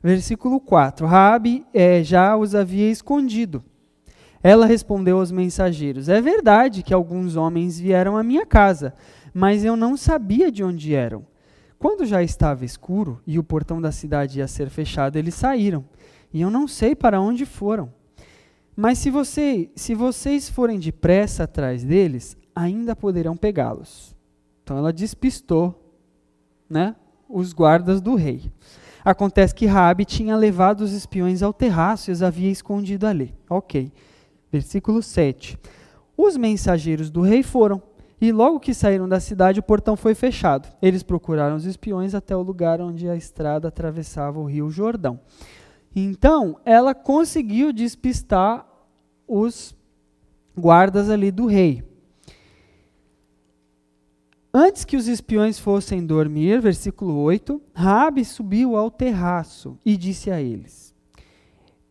[0.00, 1.06] Versículo 4.
[1.06, 3.64] Raabe é, já os havia escondido.
[4.40, 8.94] Ela respondeu aos mensageiros: É verdade que alguns homens vieram à minha casa,
[9.32, 11.24] mas eu não sabia de onde eram.
[11.78, 15.84] Quando já estava escuro e o portão da cidade ia ser fechado, eles saíram.
[16.32, 17.92] E eu não sei para onde foram.
[18.76, 24.14] Mas se, você, se vocês forem depressa atrás deles, ainda poderão pegá-los.
[24.62, 25.80] Então ela despistou
[26.68, 26.96] né,
[27.28, 28.50] os guardas do rei.
[29.04, 33.34] Acontece que Rabi tinha levado os espiões ao terraço e os havia escondido ali.
[33.48, 33.92] Ok.
[34.50, 35.58] Versículo 7.
[36.16, 37.82] Os mensageiros do rei foram
[38.20, 40.68] e logo que saíram da cidade, o portão foi fechado.
[40.80, 45.20] Eles procuraram os espiões até o lugar onde a estrada atravessava o rio Jordão.
[45.94, 48.66] Então, ela conseguiu despistar
[49.26, 49.74] os
[50.56, 51.82] guardas ali do rei.
[54.52, 60.40] Antes que os espiões fossem dormir, versículo 8, Rabi subiu ao terraço e disse a
[60.40, 60.94] eles: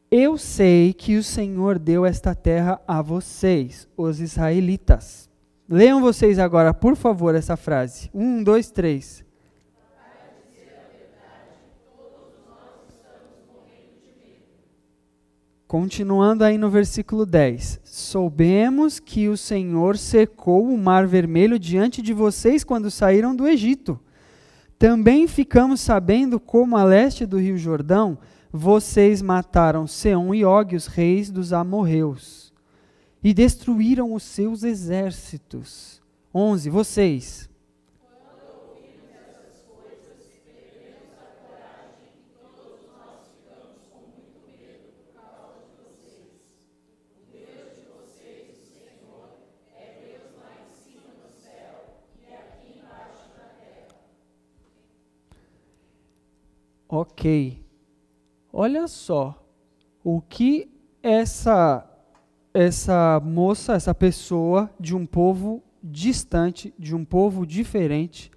[0.09, 5.29] Eu sei que o Senhor deu esta terra a vocês, os israelitas.
[5.75, 8.07] Leiam vocês agora, por favor, essa frase.
[8.13, 9.25] Um, dois, três.
[15.67, 17.79] Continuando aí no versículo 10.
[17.83, 23.99] Soubemos que o Senhor secou o mar vermelho diante de vocês quando saíram do Egito.
[24.77, 28.19] Também ficamos sabendo como a leste do rio Jordão
[28.51, 32.42] vocês mataram Seom e Og, os reis dos amorreus
[33.23, 36.01] e destruíram os seus exércitos.
[36.33, 36.69] 11.
[36.69, 37.49] Vocês.
[56.95, 57.59] Ok.
[58.51, 59.43] Olha só
[60.03, 60.69] o que
[61.01, 61.92] essa
[62.53, 68.31] essa moça, essa pessoa de um povo distante, de um povo diferente,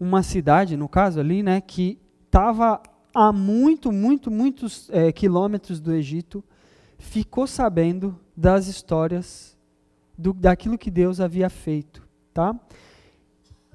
[0.00, 2.82] uma cidade, no caso ali, né, que estava
[3.14, 6.42] a muito, muito, muitos é, quilômetros do Egito,
[6.98, 9.56] ficou sabendo das histórias
[10.18, 12.02] do, daquilo que Deus havia feito,
[12.32, 12.58] tá?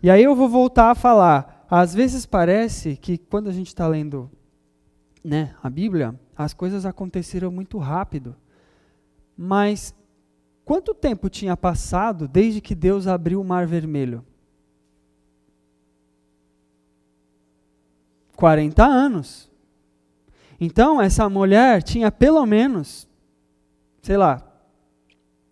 [0.01, 1.65] E aí eu vou voltar a falar.
[1.69, 4.29] Às vezes parece que quando a gente está lendo,
[5.23, 8.35] né, a Bíblia, as coisas aconteceram muito rápido.
[9.41, 9.95] Mas
[10.65, 14.21] quanto tempo tinha passado desde que Deus abriu o Mar Vermelho?
[18.35, 19.49] 40 anos.
[20.59, 23.07] Então, essa mulher tinha pelo menos,
[24.01, 24.43] sei lá,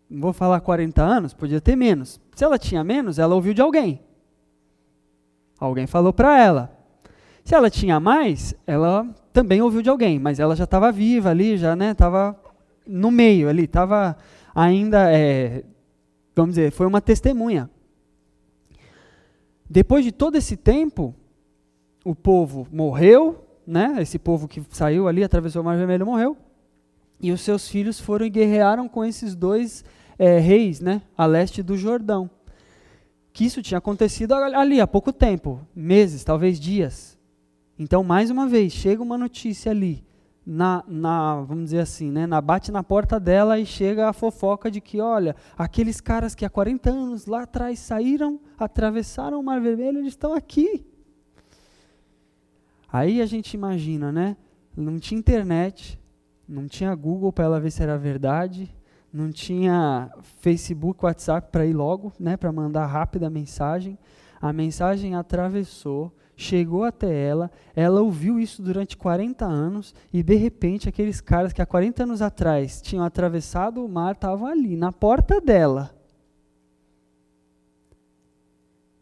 [0.10, 2.20] não vou falar 40 anos, podia ter menos.
[2.36, 4.02] Se ela tinha menos, ela ouviu de alguém.
[5.58, 6.78] Alguém falou para ela.
[7.42, 11.56] Se ela tinha mais, ela também ouviu de alguém, mas ela já estava viva ali,
[11.56, 12.38] já né, estava
[12.88, 14.18] no meio ali, estava
[14.54, 15.64] ainda, é,
[16.36, 17.70] vamos dizer, foi uma testemunha.
[19.70, 21.14] Depois de todo esse tempo,
[22.04, 23.98] o povo morreu, né?
[24.00, 26.38] Esse povo que saiu ali, atravessou o Mar Vermelho, morreu.
[27.20, 29.84] E os seus filhos foram e guerrearam com esses dois
[30.18, 31.02] é, reis, né?
[31.18, 32.30] A leste do Jordão.
[33.34, 37.18] Que isso tinha acontecido ali há pouco tempo, meses, talvez dias.
[37.78, 40.04] Então, mais uma vez, chega uma notícia ali,
[40.50, 44.72] na, na, vamos dizer assim, né, na, bate na porta dela e chega a fofoca
[44.72, 49.60] de que, olha, aqueles caras que há 40 anos lá atrás saíram, atravessaram o Mar
[49.60, 50.88] Vermelho, eles estão aqui.
[52.90, 54.38] Aí a gente imagina, né?
[54.74, 56.00] Não tinha internet,
[56.48, 58.74] não tinha Google para ela ver se era verdade,
[59.12, 64.00] não tinha Facebook, WhatsApp para ir logo, né, para mandar rápida mensagem.
[64.40, 70.88] A mensagem atravessou, chegou até ela, ela ouviu isso durante 40 anos e de repente
[70.88, 75.42] aqueles caras que há 40 anos atrás tinham atravessado o mar estavam ali, na porta
[75.42, 75.92] dela.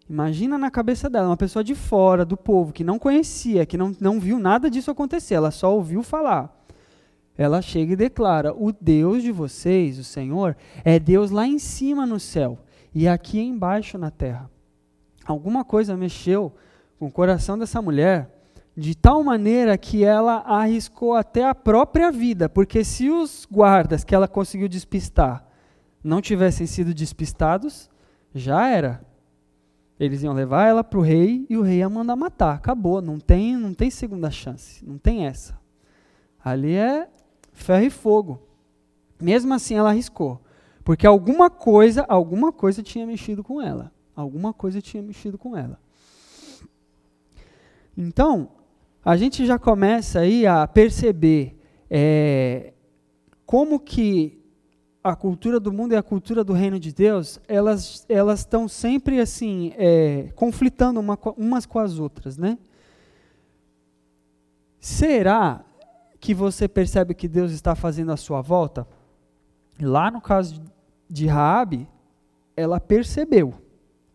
[0.09, 3.93] Imagina na cabeça dela, uma pessoa de fora do povo, que não conhecia, que não,
[3.99, 6.63] não viu nada disso acontecer, ela só ouviu falar.
[7.37, 10.55] Ela chega e declara: O Deus de vocês, o Senhor,
[10.85, 12.59] é Deus lá em cima no céu
[12.93, 14.49] e aqui embaixo na terra.
[15.25, 16.53] Alguma coisa mexeu
[16.99, 18.29] com o coração dessa mulher
[18.75, 24.13] de tal maneira que ela arriscou até a própria vida, porque se os guardas que
[24.13, 25.47] ela conseguiu despistar
[26.03, 27.89] não tivessem sido despistados,
[28.33, 29.01] já era.
[29.97, 32.55] Eles iam levar ela para o rei e o rei ia mandar matar.
[32.55, 35.57] Acabou, não tem, não tem segunda chance, não tem essa.
[36.43, 37.07] Ali é
[37.53, 38.41] ferro e fogo.
[39.19, 40.41] Mesmo assim ela arriscou,
[40.83, 43.91] porque alguma coisa, alguma coisa tinha mexido com ela.
[44.13, 45.79] Alguma coisa tinha mexido com ela.
[47.97, 48.49] Então,
[49.03, 51.57] a gente já começa aí a perceber
[51.89, 52.73] é,
[53.45, 54.41] como que
[55.03, 59.19] a cultura do mundo e a cultura do reino de Deus, elas elas estão sempre
[59.19, 62.57] assim é, conflitando uma, umas com as outras, né?
[64.79, 65.63] Será
[66.19, 68.87] que você percebe que Deus está fazendo à sua volta?
[69.79, 70.63] Lá no caso
[71.07, 71.87] de Raabe,
[72.57, 73.53] ela percebeu,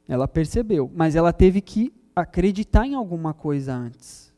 [0.08, 4.30] ela percebeu, mas ela teve que acreditar em alguma coisa antes.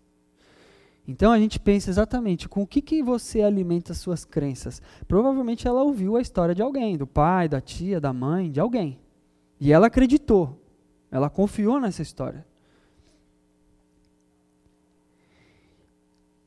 [1.07, 4.81] Então a gente pensa exatamente com o que, que você alimenta suas crenças.
[5.09, 8.99] Provavelmente ela ouviu a história de alguém, do pai, da tia, da mãe, de alguém.
[9.61, 10.61] E ela acreditou,
[11.11, 12.47] ela confiou nessa história.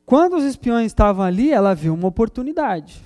[0.06, 3.02] Quando os espiões estavam ali, ela viu uma oportunidade.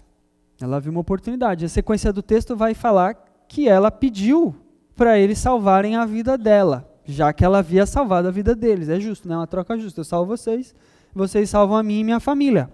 [0.61, 1.63] Ela viu uma oportunidade.
[1.63, 3.13] A sequência do texto vai falar
[3.47, 4.55] que ela pediu
[4.95, 8.89] para eles salvarem a vida dela, já que ela havia salvado a vida deles.
[8.89, 9.35] É justo, né?
[9.35, 10.01] Uma troca justa.
[10.01, 10.75] Eu salvo vocês,
[11.13, 12.69] vocês salvam a mim e minha família.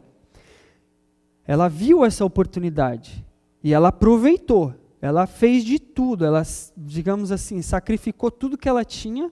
[1.47, 3.25] Ela viu essa oportunidade
[3.63, 4.73] e ela aproveitou.
[5.01, 6.41] Ela fez de tudo, ela,
[6.75, 9.31] digamos assim, sacrificou tudo que ela tinha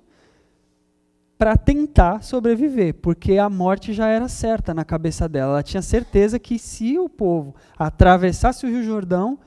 [1.37, 5.53] para tentar sobreviver, porque a morte já era certa na cabeça dela.
[5.53, 9.39] Ela tinha certeza que se o povo atravessasse o Rio Jordão,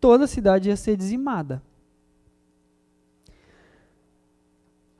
[0.00, 1.62] toda a cidade ia ser dizimada.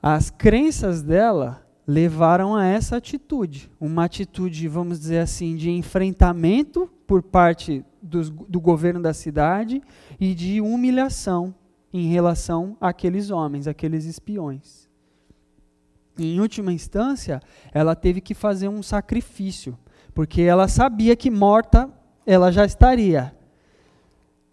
[0.03, 3.71] As crenças dela levaram a essa atitude.
[3.81, 9.83] Uma atitude, vamos dizer assim, de enfrentamento por parte do, do governo da cidade
[10.19, 11.55] e de humilhação
[11.93, 14.89] em relação àqueles homens, aqueles espiões.
[16.19, 17.41] Em última instância,
[17.73, 19.77] ela teve que fazer um sacrifício,
[20.15, 21.91] porque ela sabia que morta
[22.27, 23.35] ela já estaria.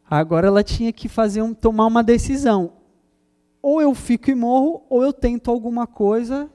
[0.09, 2.73] Agora ela tinha que fazer um, tomar uma decisão.
[3.69, 6.49] Ou eu fico e morro, ou eu tento alguma coisa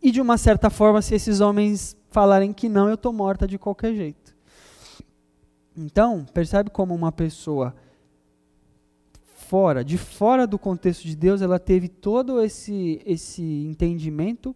[0.00, 3.58] e de uma certa forma, se esses homens falarem que não, eu estou morta de
[3.58, 4.36] qualquer jeito.
[5.76, 7.74] Então, percebe como uma pessoa
[9.48, 14.54] fora, de fora do contexto de Deus, ela teve todo esse, esse entendimento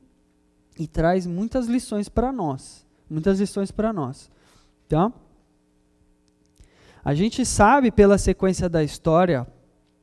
[0.79, 2.87] e traz muitas lições para nós.
[3.11, 4.31] Muitas lições para nós.
[4.89, 5.13] Tá?
[7.05, 9.49] A gente sabe pela sequência da história,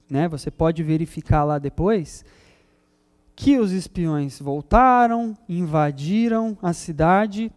[0.09, 2.25] né, você pode verificar lá depois,
[3.35, 7.51] que os espiões voltaram, invadiram a cidade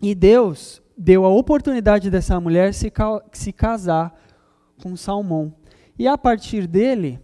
[0.00, 2.92] e Deus deu a oportunidade dessa mulher se,
[3.32, 4.18] se casar
[4.82, 5.54] com Salmão.
[5.98, 7.20] E a partir dele,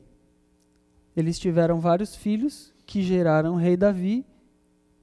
[1.17, 4.25] eles tiveram vários filhos que geraram o rei Davi,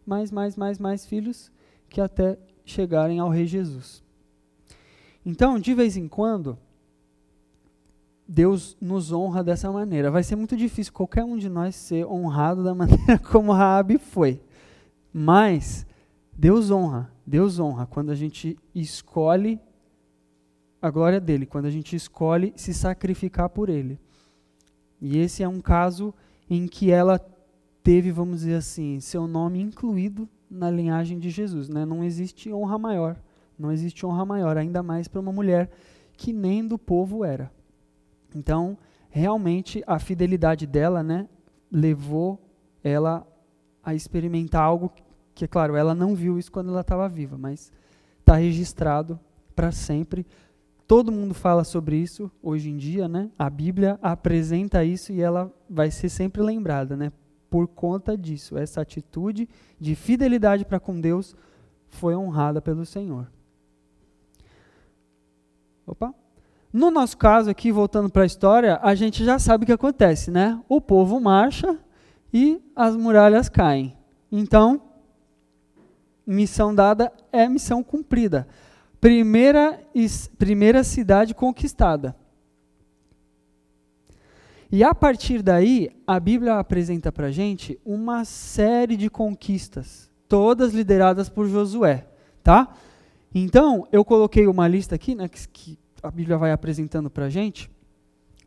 [0.06, 1.52] mais, mais, mais, mais filhos
[1.90, 4.04] que até chegarem ao rei Jesus.
[5.26, 6.58] Então, de vez em quando,
[8.28, 10.12] Deus nos honra dessa maneira.
[10.12, 14.42] Vai ser muito difícil qualquer um de nós ser honrado da maneira como Raabe foi.
[15.14, 15.86] Mas
[16.34, 19.60] Deus honra, Deus honra quando a gente escolhe
[20.82, 24.00] a glória dele, quando a gente escolhe se sacrificar por ele.
[25.02, 26.14] E esse é um caso
[26.50, 27.20] em que ela
[27.82, 31.70] teve, vamos dizer assim, seu nome incluído na linhagem de Jesus.
[31.70, 31.86] Né?
[31.86, 33.18] Não existe honra maior.
[33.58, 35.72] Não existe honra maior, ainda mais para uma mulher
[36.16, 37.52] que nem do povo era.
[38.36, 38.78] Então,
[39.10, 41.28] realmente, a fidelidade dela né,
[41.72, 42.40] levou
[42.84, 43.26] ela
[43.84, 44.92] a experimentar algo
[45.34, 47.72] que, é claro, ela não viu isso quando ela estava viva, mas
[48.20, 49.20] está registrado
[49.56, 50.26] para sempre.
[50.88, 53.30] Todo mundo fala sobre isso hoje em dia, né?
[53.38, 57.12] A Bíblia apresenta isso e ela vai ser sempre lembrada, né?
[57.50, 59.48] Por conta disso, essa atitude
[59.80, 61.36] de fidelidade para com Deus
[61.88, 63.32] foi honrada pelo Senhor.
[65.86, 66.14] Opa.
[66.78, 70.30] No nosso caso aqui, voltando para a história, a gente já sabe o que acontece,
[70.30, 70.62] né?
[70.70, 71.76] O povo marcha
[72.32, 73.98] e as muralhas caem.
[74.32, 74.80] Então,
[76.24, 78.48] missão dada é missão cumprida.
[79.02, 79.84] Primeira,
[80.38, 82.16] primeira cidade conquistada.
[84.72, 90.76] E a partir daí, a Bíblia apresenta para a gente uma série de conquistas, todas
[90.76, 92.06] lideradas por Josué,
[92.44, 92.72] tá?
[93.34, 97.70] Então, eu coloquei uma lista aqui, né, que, a Bíblia vai apresentando para a gente.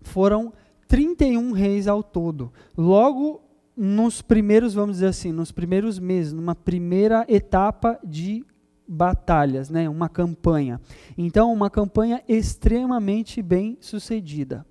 [0.02, 0.52] Foram
[0.88, 2.52] 31 reis ao todo.
[2.76, 3.42] Logo
[3.76, 8.44] nos primeiros, vamos dizer assim, nos primeiros meses, numa primeira etapa de
[8.86, 10.80] batalhas, né, uma campanha.
[11.16, 14.66] Então, uma campanha extremamente bem sucedida.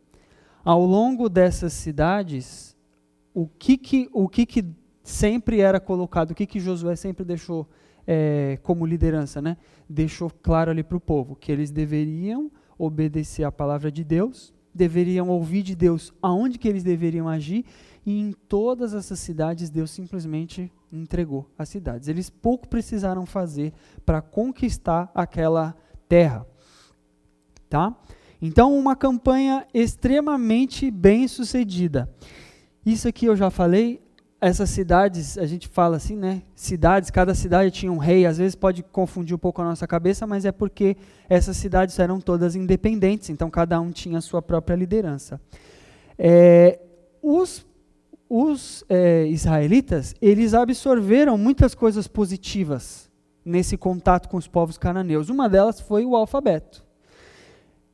[0.64, 2.76] Ao longo dessas cidades,
[3.34, 4.66] o que que, o que, que
[5.04, 7.68] sempre era colocado, o que, que Josué sempre deixou
[8.06, 9.56] é, como liderança, né?
[9.88, 15.30] Deixou claro ali para o povo que eles deveriam obedecer à palavra de Deus, deveriam
[15.30, 17.66] ouvir de Deus aonde que eles deveriam agir,
[18.06, 22.08] e em todas essas cidades Deus simplesmente entregou as cidades.
[22.08, 23.74] Eles pouco precisaram fazer
[24.06, 25.76] para conquistar aquela
[26.08, 26.48] terra.
[27.70, 27.96] Tá?
[28.42, 32.10] Então, uma campanha extremamente bem sucedida.
[32.86, 34.02] Isso aqui eu já falei,
[34.42, 36.42] essas cidades, a gente fala assim, né?
[36.56, 40.26] Cidades, cada cidade tinha um rei, às vezes pode confundir um pouco a nossa cabeça,
[40.26, 40.96] mas é porque
[41.30, 45.40] essas cidades eram todas independentes, então cada um tinha a sua própria liderança.
[46.18, 46.80] É,
[47.22, 47.68] os
[48.30, 53.10] os é, israelitas, eles absorveram muitas coisas positivas
[53.44, 55.30] nesse contato com os povos cananeus.
[55.30, 56.86] Uma delas foi o alfabeto.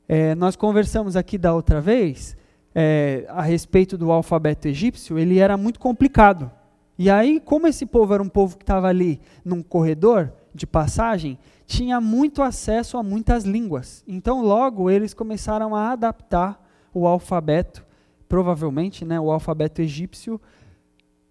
[0.06, 2.36] É, nós conversamos aqui da outra vez
[2.78, 6.50] é, a respeito do alfabeto egípcio, ele era muito complicado.
[6.98, 11.38] E aí, como esse povo era um povo que estava ali num corredor de passagem,
[11.66, 14.04] tinha muito acesso a muitas línguas.
[14.06, 16.62] Então, logo, eles começaram a adaptar
[16.92, 17.82] o alfabeto,
[18.28, 20.38] provavelmente né, o alfabeto egípcio,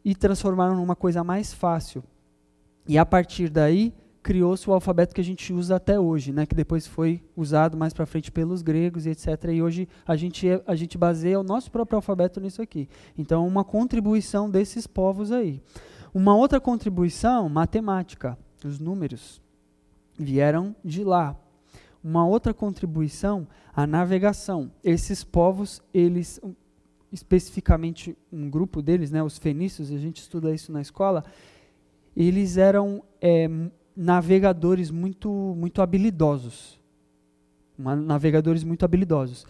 [0.03, 2.03] e transformaram numa coisa mais fácil.
[2.87, 3.93] E a partir daí,
[4.25, 7.93] criou-se o alfabeto que a gente usa até hoje, né, que depois foi usado mais
[7.93, 9.27] para frente pelos gregos e etc.
[9.53, 12.89] E hoje a gente, é, a gente baseia o nosso próprio alfabeto nisso aqui.
[13.15, 15.61] Então, uma contribuição desses povos aí.
[16.11, 18.35] Uma outra contribuição, matemática.
[18.65, 19.39] Os números
[20.17, 21.39] vieram de lá.
[22.03, 24.71] Uma outra contribuição, a navegação.
[24.83, 26.41] Esses povos, eles,
[27.11, 31.23] especificamente um grupo deles, né, os fenícios, a gente estuda isso na escola,
[32.17, 33.47] eles eram é,
[33.95, 36.79] navegadores muito, muito habilidosos.
[37.77, 39.45] Navegadores muito habilidosos.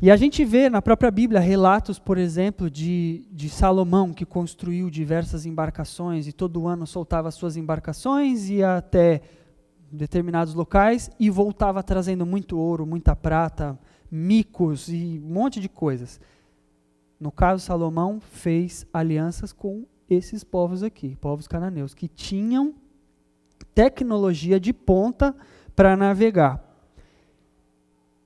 [0.00, 4.88] E a gente vê na própria Bíblia relatos, por exemplo, de, de Salomão, que construiu
[4.88, 9.22] diversas embarcações e todo ano soltava suas embarcações, ia até
[9.90, 13.76] determinados locais e voltava trazendo muito ouro, muita prata,
[14.08, 16.20] micos e um monte de coisas.
[17.18, 22.74] No caso, Salomão fez alianças com esses povos aqui, povos cananeus, que tinham
[23.78, 25.32] tecnologia de ponta
[25.76, 26.60] para navegar.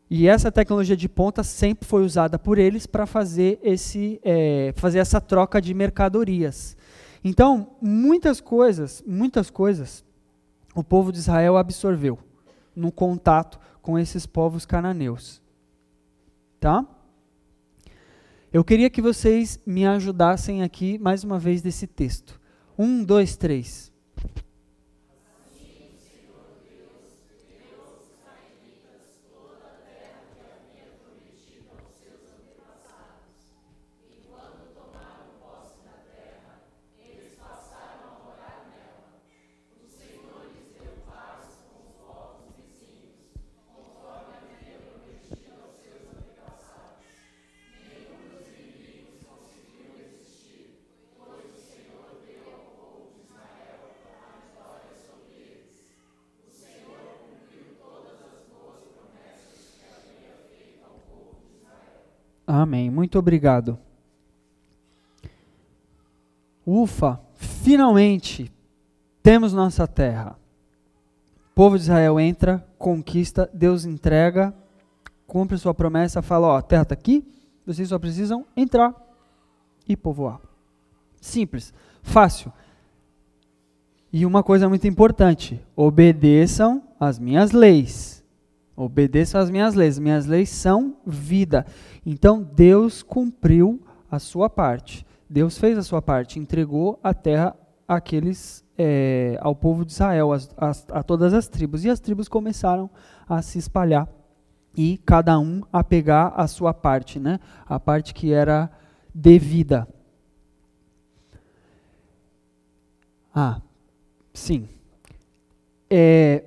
[0.09, 4.99] E essa tecnologia de ponta sempre foi usada por eles para fazer, esse, é, fazer
[4.99, 6.75] essa troca de mercadorias.
[7.23, 10.03] Então, muitas coisas, muitas coisas,
[10.75, 12.19] o povo de Israel absorveu
[12.75, 15.43] no contato com esses povos cananeus.
[16.59, 16.83] Tá?
[18.51, 22.41] Eu queria que vocês me ajudassem aqui mais uma vez desse texto.
[22.79, 23.91] Um, dois, três.
[62.55, 62.91] Amém.
[62.91, 63.79] Muito obrigado.
[66.67, 68.53] Ufa, finalmente
[69.23, 70.37] temos nossa terra.
[71.51, 74.53] O povo de Israel entra, conquista, Deus entrega,
[75.27, 77.27] cumpre sua promessa, fala: Ó, a terra está aqui,
[77.65, 78.95] vocês só precisam entrar
[79.89, 80.39] e povoar.
[81.23, 81.73] Simples,
[82.03, 82.53] fácil.
[84.13, 88.22] E uma coisa muito importante: obedeçam as minhas leis.
[88.77, 89.99] Obedeçam as minhas leis.
[89.99, 91.66] Minhas leis são vida.
[92.05, 95.07] Então Deus cumpriu a sua parte.
[95.29, 97.57] Deus fez a sua parte, entregou a terra
[97.89, 101.85] àqueles, é, ao povo de Israel, as, as, a todas as tribos.
[101.85, 102.91] E as tribos começaram
[103.29, 104.09] a se espalhar
[104.77, 107.39] e cada um a pegar a sua parte, né?
[107.66, 108.70] a parte que era
[109.14, 109.87] devida.
[113.35, 113.61] Ah,
[114.33, 114.68] sim.
[115.89, 116.45] É,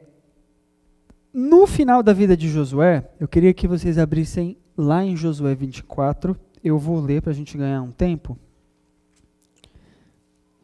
[1.38, 6.33] no final da vida de Josué, eu queria que vocês abrissem lá em Josué 24.
[6.63, 8.38] Eu vou ler para a gente ganhar um tempo.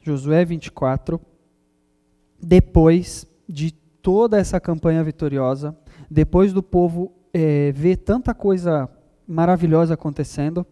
[0.01, 1.19] Josué 24,
[2.41, 5.76] depois de toda essa campanha vitoriosa,
[6.09, 8.89] depois do povo é, ver tanta coisa
[9.28, 10.65] maravilhosa acontecendo,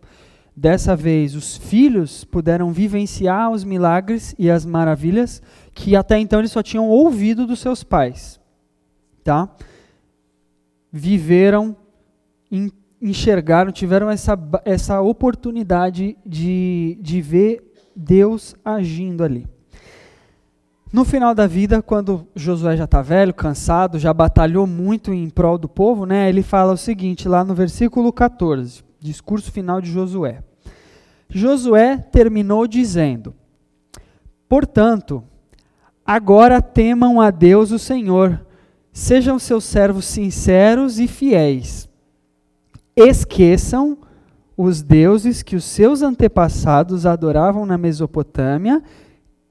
[0.56, 5.42] dessa vez os filhos puderam vivenciar os milagres e as maravilhas
[5.74, 8.40] que até então eles só tinham ouvido dos seus pais,
[9.26, 9.54] tá?
[10.92, 11.76] Viveram,
[13.02, 19.48] enxergaram, tiveram essa, essa oportunidade de, de ver Deus agindo ali.
[20.92, 25.56] No final da vida, quando Josué já está velho, cansado, já batalhou muito em prol
[25.56, 30.42] do povo, né, ele fala o seguinte, lá no versículo 14, discurso final de Josué.
[31.30, 33.36] Josué terminou dizendo:
[34.48, 35.24] Portanto,
[36.04, 38.44] agora temam a Deus o Senhor,
[38.92, 41.88] sejam seus servos sinceros e fiéis.
[42.96, 43.98] Esqueçam
[44.58, 48.84] os deuses que os seus antepassados adoravam na Mesopotâmia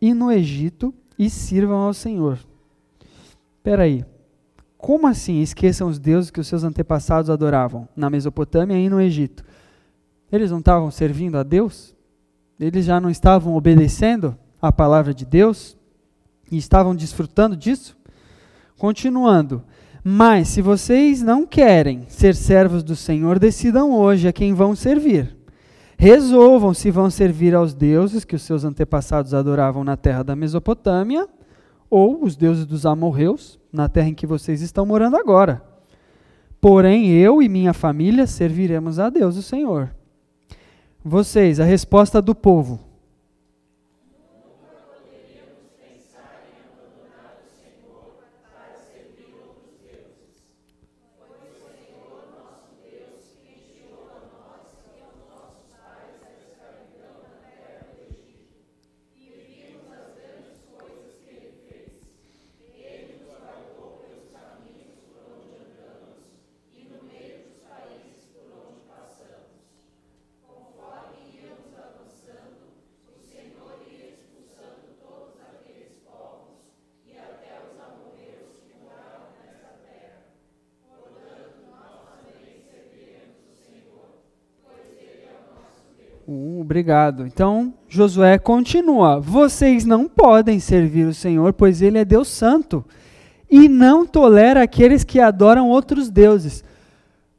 [0.01, 2.39] e no Egito e sirvam ao Senhor.
[3.57, 4.05] Espera aí.
[4.76, 9.45] Como assim esqueçam os deuses que os seus antepassados adoravam na Mesopotâmia e no Egito?
[10.30, 11.97] Eles não estavam servindo a Deus?
[12.61, 15.76] Eles já não estavam obedecendo a palavra de Deus?
[16.51, 17.97] E estavam desfrutando disso?
[18.79, 19.62] Continuando.
[20.05, 25.37] Mas se vocês não querem ser servos do Senhor, decidam hoje a quem vão servir.
[25.99, 31.29] Resolvam se vão servir aos deuses que os seus antepassados adoravam na terra da Mesopotâmia,
[31.91, 35.61] ou os deuses dos amorreus, na terra em que vocês estão morando agora.
[36.61, 39.91] Porém, eu e minha família serviremos a Deus, o Senhor.
[41.05, 42.89] Vocês, a resposta do povo.
[86.29, 87.27] Uh, obrigado.
[87.27, 92.85] Então, Josué continua: Vocês não podem servir o Senhor, pois ele é Deus santo,
[93.51, 96.62] e não tolera aqueles que adoram outros deuses.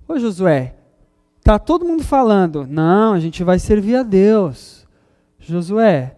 [0.07, 0.73] Ô Josué,
[1.43, 4.87] tá todo mundo falando: "Não, a gente vai servir a Deus".
[5.37, 6.15] Josué,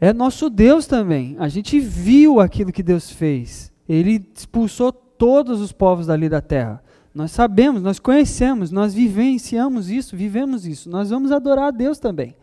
[0.00, 1.36] é nosso Deus também.
[1.38, 3.70] A gente viu aquilo que Deus fez.
[3.86, 6.82] Ele expulsou todos os povos dali da terra.
[7.16, 10.90] Nós sabemos, nós conhecemos, nós vivenciamos isso, vivemos isso.
[10.90, 12.36] Nós vamos adorar a Deus também.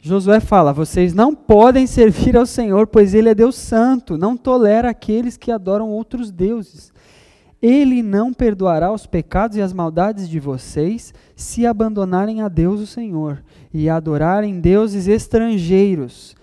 [0.00, 4.90] Josué fala: vocês não podem servir ao Senhor, pois Ele é Deus Santo, não tolera
[4.90, 6.92] aqueles que adoram outros deuses.
[7.60, 12.86] Ele não perdoará os pecados e as maldades de vocês se abandonarem a Deus o
[12.86, 16.36] Senhor e adorarem deuses estrangeiros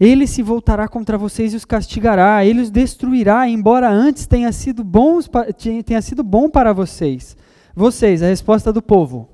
[0.00, 4.82] ele se voltará contra vocês e os castigará, ele os destruirá, embora antes tenha sido,
[4.82, 5.30] bons,
[5.84, 7.36] tenha sido bom para vocês.
[7.76, 9.28] Vocês, a resposta do povo.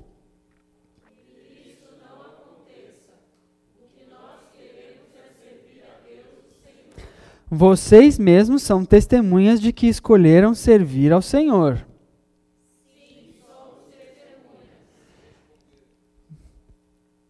[7.49, 11.87] Vocês mesmos são testemunhas de que escolheram servir ao Senhor.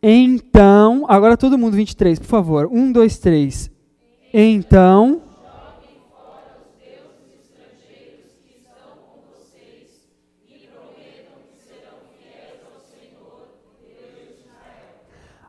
[0.10, 2.70] Então, agora todo mundo 23, por favor.
[2.72, 3.70] Um, dois, três.
[4.34, 5.22] Então.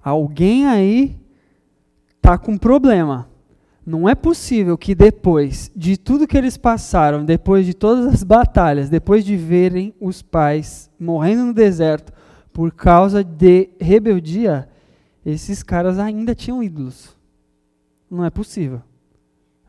[0.02, 1.16] Alguém aí
[2.20, 3.30] tá com problema.
[3.86, 8.90] Não é possível que depois de tudo que eles passaram, depois de todas as batalhas,
[8.90, 12.12] depois de verem os pais morrendo no deserto,
[12.59, 14.68] por causa de rebeldia,
[15.24, 17.16] esses caras ainda tinham ídolos.
[18.11, 18.82] Não é possível.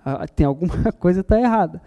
[0.03, 1.83] Ah, tem alguma coisa está errada.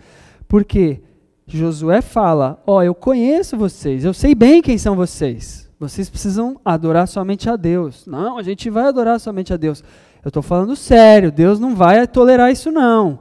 [0.47, 1.03] Porque
[1.45, 5.69] Josué fala: Ó, oh, eu conheço vocês, eu sei bem quem são vocês.
[5.77, 8.07] Vocês precisam adorar somente a Deus.
[8.07, 9.83] Não, a gente vai adorar somente a Deus.
[10.25, 13.19] Eu estou falando sério, Deus não vai tolerar isso não.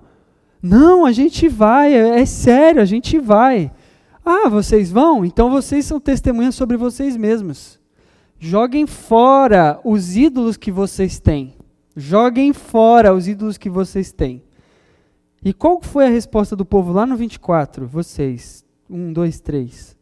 [0.62, 3.72] Não, a gente vai, é, é sério, a gente vai.
[4.24, 5.26] Ah, vocês vão?
[5.26, 7.80] Então vocês são testemunhas sobre vocês mesmos.
[8.40, 11.56] Joguem fora os ídolos que vocês têm.
[11.96, 14.44] Joguem fora os ídolos que vocês têm.
[15.44, 17.88] E qual foi a resposta do povo lá no 24?
[17.88, 18.64] Vocês.
[18.90, 19.98] Um, dois, três.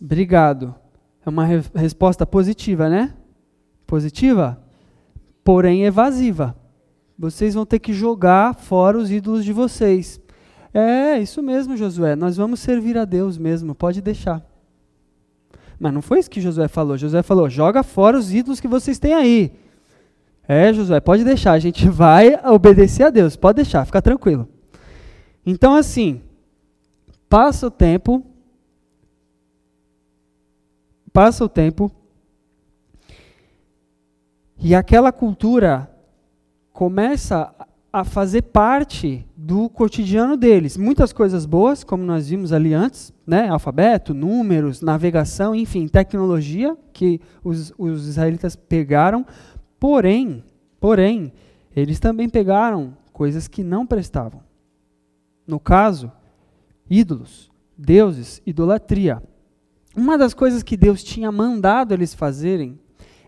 [0.00, 0.74] Obrigado.
[1.26, 3.14] É uma re resposta positiva, né?
[3.86, 4.62] Positiva,
[5.42, 6.56] porém evasiva.
[7.18, 10.20] Vocês vão ter que jogar fora os ídolos de vocês.
[10.72, 12.14] É, isso mesmo, Josué.
[12.14, 13.74] Nós vamos servir a Deus mesmo.
[13.74, 14.44] Pode deixar.
[15.80, 16.96] Mas não foi isso que Josué falou.
[16.96, 19.52] Josué falou: joga fora os ídolos que vocês têm aí.
[20.46, 21.52] É, Josué, pode deixar.
[21.52, 23.34] A gente vai obedecer a Deus.
[23.34, 24.48] Pode deixar, fica tranquilo.
[25.44, 26.20] Então, assim,
[27.28, 28.24] passa o tempo,
[31.12, 31.90] passa o tempo
[34.60, 35.90] e aquela cultura
[36.78, 37.52] começa
[37.92, 40.76] a fazer parte do cotidiano deles.
[40.76, 43.48] Muitas coisas boas, como nós vimos ali antes, né?
[43.48, 49.26] alfabeto, números, navegação, enfim, tecnologia que os, os israelitas pegaram.
[49.80, 50.44] Porém,
[50.78, 51.32] porém,
[51.74, 54.40] eles também pegaram coisas que não prestavam.
[55.44, 56.12] No caso,
[56.88, 59.20] ídolos, deuses, idolatria.
[59.96, 62.78] Uma das coisas que Deus tinha mandado eles fazerem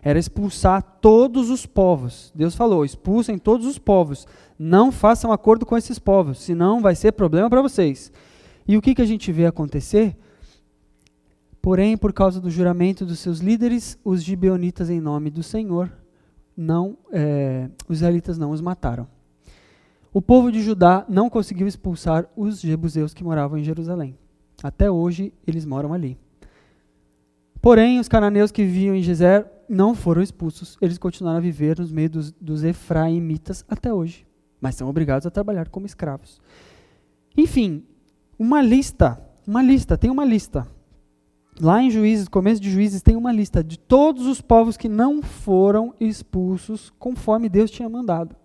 [0.01, 2.31] era expulsar todos os povos.
[2.33, 4.27] Deus falou: expulsem todos os povos.
[4.57, 8.11] Não façam acordo com esses povos, senão vai ser problema para vocês.
[8.67, 10.15] E o que, que a gente vê acontecer?
[11.61, 15.91] Porém, por causa do juramento dos seus líderes, os gibeonitas, em nome do Senhor,
[16.57, 19.07] não, é, os israelitas não os mataram.
[20.13, 24.17] O povo de Judá não conseguiu expulsar os jebuseus que moravam em Jerusalém.
[24.63, 26.17] Até hoje, eles moram ali.
[27.61, 31.93] Porém, os cananeus que viviam em Gezer não foram expulsos, eles continuaram a viver nos
[31.93, 34.27] meios dos, dos efraimitas até hoje,
[34.59, 36.41] mas são obrigados a trabalhar como escravos.
[37.37, 37.85] Enfim,
[38.37, 40.67] uma lista, uma lista, tem uma lista.
[41.59, 45.21] Lá em Juízes, começo de Juízes, tem uma lista de todos os povos que não
[45.21, 48.35] foram expulsos conforme Deus tinha mandado.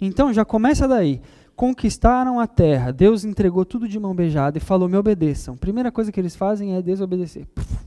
[0.00, 1.20] Então já começa daí.
[1.56, 5.56] Conquistaram a terra, Deus entregou tudo de mão beijada e falou: me obedeçam.
[5.56, 7.46] Primeira coisa que eles fazem é desobedecer.
[7.46, 7.86] Puf,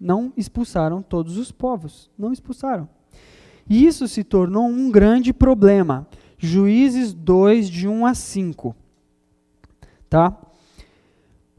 [0.00, 2.10] não expulsaram todos os povos.
[2.18, 2.88] Não expulsaram.
[3.68, 6.06] E isso se tornou um grande problema.
[6.38, 8.76] Juízes 2, de 1 a 5.
[10.08, 10.36] Tá?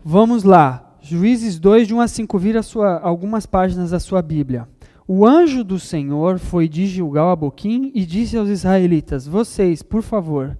[0.03, 0.95] Vamos lá.
[1.01, 2.37] Juízes 2, de 1 a 5.
[2.37, 4.67] Vira sua, algumas páginas da sua Bíblia.
[5.07, 10.01] O anjo do Senhor foi de Gilgal a Boquim e disse aos israelitas: Vocês, por
[10.01, 10.57] favor,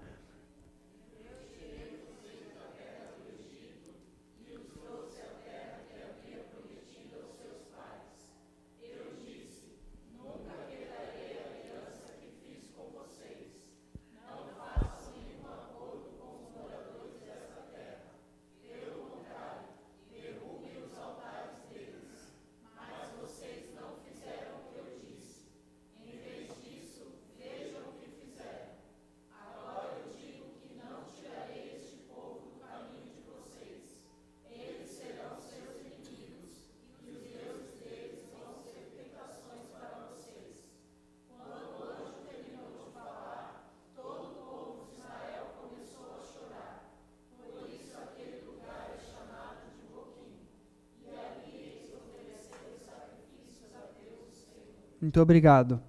[55.06, 55.80] Muito obrigado.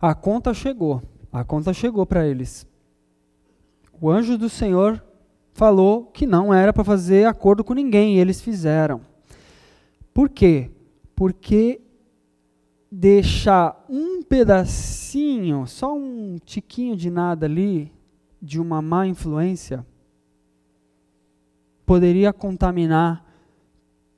[0.00, 1.02] A conta chegou.
[1.30, 2.66] A conta chegou para eles.
[4.00, 5.04] O anjo do Senhor
[5.52, 9.02] falou que não era para fazer acordo com ninguém, e eles fizeram.
[10.14, 10.70] Por quê?
[11.14, 11.82] Porque
[12.90, 17.92] deixar um pedacinho, só um tiquinho de nada ali,
[18.40, 19.84] de uma má influência,
[21.84, 23.26] poderia contaminar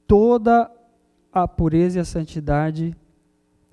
[0.06, 0.70] toda
[1.32, 2.96] a pureza e a santidade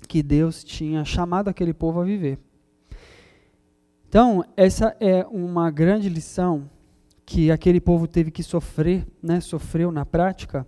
[0.08, 2.40] que Deus tinha chamado aquele povo a viver.
[4.10, 6.70] Então, essa é uma grande lição
[7.26, 10.66] que aquele povo teve que sofrer, né, sofreu na prática,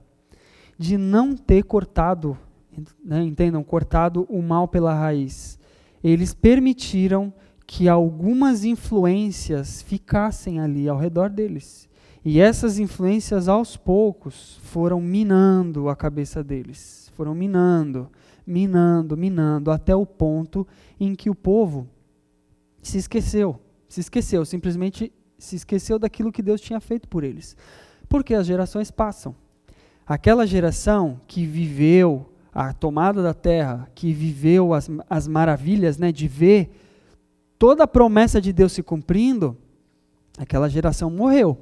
[0.78, 2.38] de não ter cortado,
[3.04, 5.58] né, entendam, cortado o mal pela raiz.
[6.04, 7.34] Eles permitiram
[7.66, 11.88] que algumas influências ficassem ali ao redor deles.
[12.26, 17.10] E essas influências, aos poucos, foram minando a cabeça deles.
[17.16, 18.10] Foram minando,
[18.50, 20.68] minando, minando, até o ponto
[21.00, 21.88] em que o povo
[22.82, 23.60] se esqueceu.
[23.88, 27.56] Se esqueceu, simplesmente se esqueceu daquilo que Deus tinha feito por eles.
[28.08, 29.36] Porque as gerações passam.
[30.06, 36.28] Aquela geração que viveu a tomada da terra, que viveu as, as maravilhas né, de
[36.28, 36.72] ver
[37.60, 39.56] toda a promessa de Deus se cumprindo,
[40.38, 41.58] aquela geração morreu.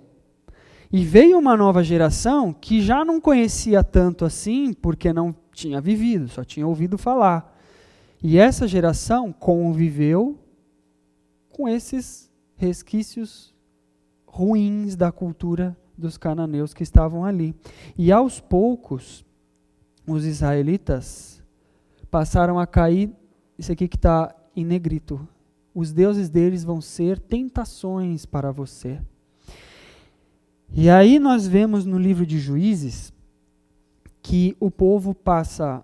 [0.89, 6.27] E veio uma nova geração que já não conhecia tanto assim, porque não tinha vivido,
[6.27, 7.57] só tinha ouvido falar.
[8.21, 10.37] E essa geração conviveu
[11.49, 13.53] com esses resquícios
[14.25, 17.55] ruins da cultura dos cananeus que estavam ali.
[17.97, 19.25] E aos poucos,
[20.05, 21.43] os israelitas
[22.11, 23.11] passaram a cair,
[23.57, 25.27] isso aqui que está em negrito,
[25.73, 29.01] os deuses deles vão ser tentações para você.
[30.71, 33.11] E aí nós vemos no livro de Juízes
[34.27, 35.81] que o povo passa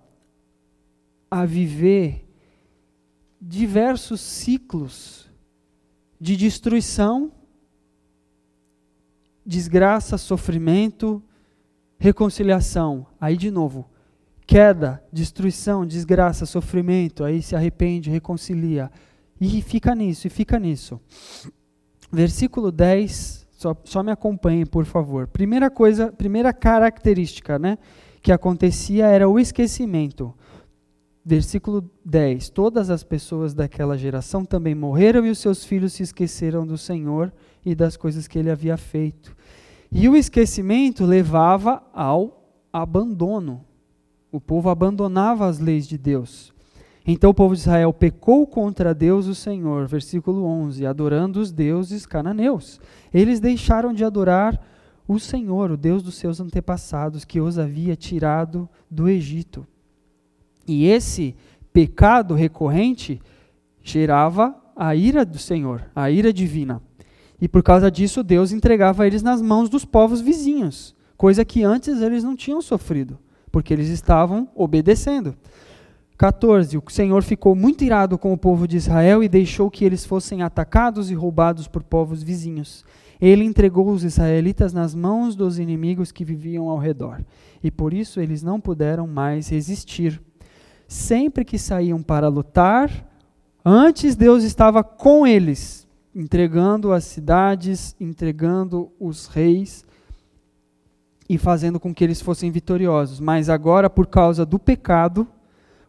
[1.32, 2.28] a viver
[3.40, 5.32] diversos ciclos
[6.20, 7.32] de destruição,
[9.46, 11.24] desgraça, sofrimento,
[11.98, 13.08] reconciliação.
[13.18, 13.90] Aí de novo,
[14.46, 18.92] queda, destruição, desgraça, sofrimento, aí se arrepende, reconcilia
[19.40, 21.00] e fica nisso, e fica nisso.
[22.12, 25.28] Versículo 10, só, só me acompanhe, por favor.
[25.28, 27.78] Primeira coisa, primeira característica né,
[28.24, 30.34] que acontecia era o esquecimento.
[31.26, 36.66] Versículo 10: Todas as pessoas daquela geração também morreram e os seus filhos se esqueceram
[36.66, 37.32] do Senhor
[37.66, 39.36] e das coisas que ele havia feito.
[39.92, 43.66] E o esquecimento levava ao abandono.
[44.32, 46.54] O povo abandonava as leis de Deus.
[47.06, 52.06] Então o povo de Israel pecou contra Deus o Senhor, versículo 11, adorando os deuses
[52.06, 52.80] cananeus.
[53.14, 54.60] Eles deixaram de adorar
[55.08, 59.66] o Senhor, o Deus dos seus antepassados, que os havia tirado do Egito.
[60.68, 61.36] E esse
[61.74, 63.22] pecado recorrente
[63.82, 66.82] gerava a ira do Senhor, a ira divina.
[67.42, 72.02] E por causa disso, Deus entregava eles nas mãos dos povos vizinhos, coisa que antes
[72.02, 73.20] eles não tinham sofrido,
[73.52, 75.36] porque eles estavam obedecendo.
[76.18, 76.78] 14.
[76.78, 80.42] O Senhor ficou muito irado com o povo de Israel e deixou que eles fossem
[80.42, 82.86] atacados e roubados por povos vizinhos.
[83.24, 87.24] Ele entregou os israelitas nas mãos dos inimigos que viviam ao redor,
[87.64, 90.22] e por isso eles não puderam mais resistir.
[90.90, 92.92] Sempre que saíam para lutar,
[93.64, 99.86] antes Deus estava com eles, entregando as cidades, entregando os reis
[101.30, 103.22] e fazendo com que eles fossem vitoriosos.
[103.22, 105.26] Mas agora, por causa do pecado,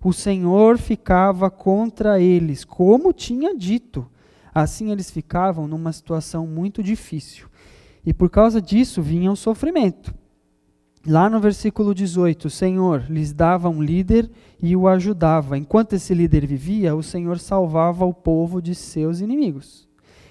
[0.01, 4.09] o Senhor ficava contra eles, como tinha dito.
[4.55, 7.49] Assim eles ficavam numa situação muito difícil.
[8.07, 10.15] E por causa disso vinha o sofrimento.
[11.07, 14.31] Lá no versículo 18, o Senhor lhes dava um líder
[14.63, 15.59] e o ajudava.
[15.59, 19.89] Enquanto esse líder vivia, o Senhor salvava o povo de seus inimigos.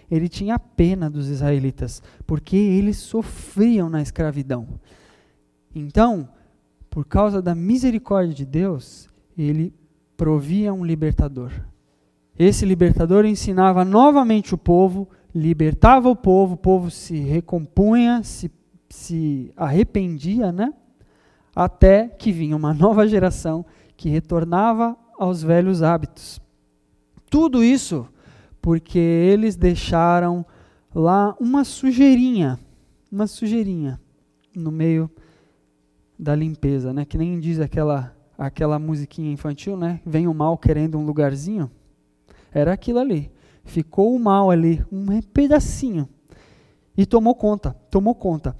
[0.09, 4.67] Ele tinha pena dos israelitas, porque eles sofriam na escravidão.
[5.75, 6.29] Então,
[6.89, 9.73] por causa da misericórdia de Deus, ele
[10.15, 11.51] provia um libertador.
[12.37, 18.51] Esse libertador ensinava novamente o povo, libertava o povo, o povo se recompunha, se,
[18.89, 20.73] se arrependia, né?
[21.55, 23.65] Até que vinha uma nova geração
[23.95, 26.41] que retornava aos velhos hábitos.
[27.29, 28.07] Tudo isso
[28.61, 30.45] porque eles deixaram
[30.93, 32.59] lá uma sujeirinha,
[33.11, 33.99] uma sujeirinha
[34.55, 35.09] no meio
[36.17, 37.05] da limpeza, né?
[37.05, 40.01] Que nem diz aquela aquela musiquinha infantil, né?
[40.05, 41.69] Vem o mal querendo um lugarzinho.
[42.53, 43.31] Era aquilo ali.
[43.63, 46.07] Ficou o mal ali, um pedacinho.
[46.95, 48.55] E tomou conta, tomou conta.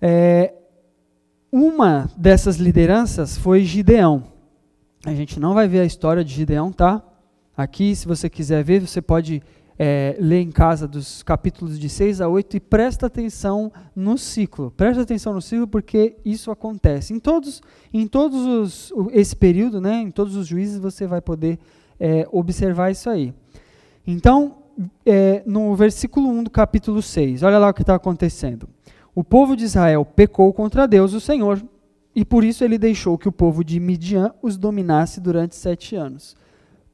[0.00, 0.54] É,
[1.52, 4.24] uma dessas lideranças foi Gideão.
[5.04, 7.02] A gente não vai ver a história de Gideão, tá?
[7.56, 9.42] Aqui, se você quiser ver, você pode
[9.78, 14.70] é, lê em casa dos capítulos de 6 a 8 e presta atenção no ciclo.
[14.70, 17.12] Presta atenção no ciclo porque isso acontece.
[17.12, 17.62] Em todos,
[17.92, 21.58] em todos os, esse período, né, em todos os juízes, você vai poder
[21.98, 23.32] é, observar isso aí.
[24.06, 24.56] Então,
[25.04, 28.68] é, no versículo 1 do capítulo 6, olha lá o que está acontecendo.
[29.14, 31.62] O povo de Israel pecou contra Deus, o Senhor,
[32.14, 36.36] e por isso ele deixou que o povo de Midian os dominasse durante sete anos.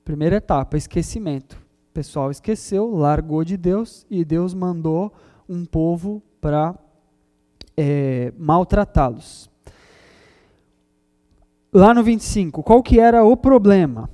[0.05, 1.57] Primeira etapa, esquecimento.
[1.91, 5.13] O pessoal esqueceu, largou de Deus e Deus mandou
[5.49, 6.75] um povo para
[7.77, 9.51] é, maltratá-los.
[11.73, 14.09] lá no 25, qual que era o problema?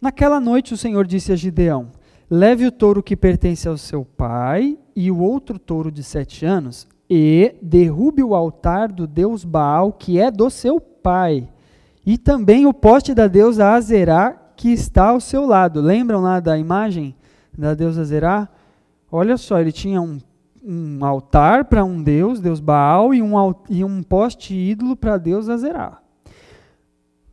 [0.00, 1.88] Naquela noite o Senhor disse a Gideão:
[2.30, 6.88] Leve o touro que pertence ao seu pai e o outro touro de sete anos
[7.08, 11.48] e derrube o altar do deus Baal, que é do seu pai,
[12.06, 15.80] e também o poste da deusa Azerá, que está ao seu lado.
[15.80, 17.14] Lembram lá da imagem
[17.56, 18.48] da deusa Azerá?
[19.10, 20.18] Olha só, ele tinha um,
[20.64, 25.48] um altar para um deus, deus Baal, e um, e um poste ídolo para deus
[25.48, 26.00] Azerá.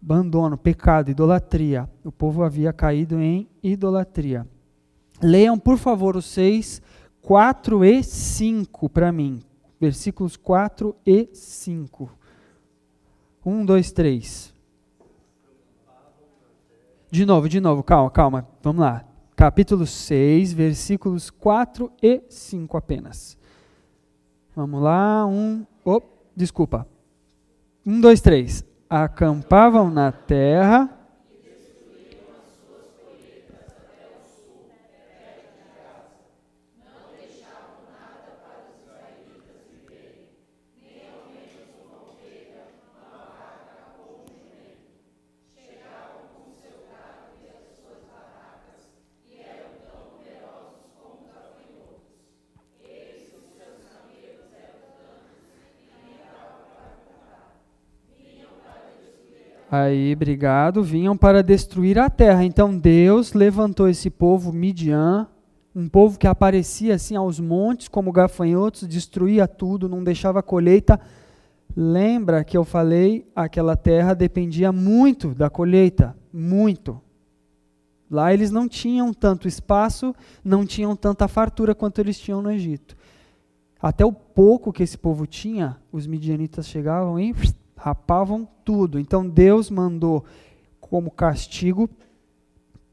[0.08, 1.89] Abandono, pecado, idolatria.
[2.03, 4.47] O povo havia caído em idolatria.
[5.22, 6.82] Leiam, por favor, os 6,
[7.22, 9.43] 4 e 5 para mim
[9.80, 12.12] versículos 4 e 5.
[13.45, 14.53] 1, 2, 3.
[17.10, 19.05] De novo, de novo, calma, calma, vamos lá.
[19.36, 23.38] Capítulo 6, versículos 4 e 5 apenas.
[24.55, 25.66] Vamos lá, um.
[25.86, 26.01] Oh,
[26.36, 26.88] desculpa.
[27.86, 28.66] 1, 2, 3.
[28.90, 30.90] Acampavam na terra
[59.70, 60.82] Aí, obrigado.
[60.82, 62.43] Vinham para destruir a terra.
[62.43, 65.28] Então Deus levantou esse povo Midian,
[65.76, 70.99] um povo que aparecia assim aos montes como gafanhotos, destruía tudo, não deixava colheita.
[71.76, 76.99] Lembra que eu falei, aquela terra dependia muito da colheita, muito.
[78.09, 82.95] Lá eles não tinham tanto espaço, não tinham tanta fartura quanto eles tinham no Egito.
[83.80, 87.36] Até o pouco que esse povo tinha, os midianitas chegavam e
[87.78, 88.99] rapavam tudo.
[88.99, 90.25] Então Deus mandou
[90.82, 91.89] como castigo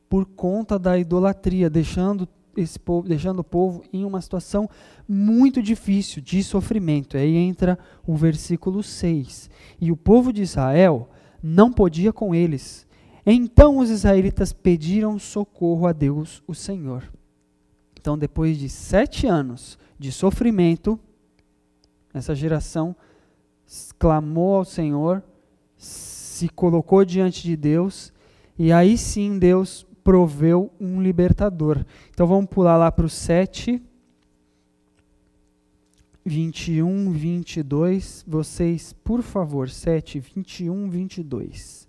[0.08, 4.68] por conta da idolatria, deixando esse povo, deixando o povo em uma situação
[5.08, 7.16] muito difícil de sofrimento.
[7.16, 9.50] Aí entra o versículo 6.
[9.80, 11.08] E o povo de Israel
[11.42, 12.86] não podia com eles.
[13.26, 17.10] Então os israelitas pediram socorro a Deus, o Senhor.
[17.98, 21.00] Então, depois de sete anos de sofrimento,
[22.12, 22.94] essa geração
[23.98, 25.22] clamou ao Senhor,
[25.76, 28.12] se colocou diante de Deus,
[28.58, 31.84] e aí sim Deus proveu um libertador.
[32.10, 33.82] Então vamos pular lá para o 7,
[36.24, 38.24] 21, 22.
[38.26, 41.88] Vocês, por favor, 7, 21, 22.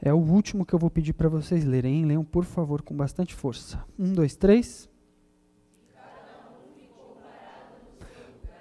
[0.00, 2.04] É o último que eu vou pedir para vocês lerem.
[2.04, 3.84] Leiam, por favor, com bastante força.
[3.98, 4.88] 1, 2, 3.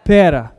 [0.04, 0.57] Pera.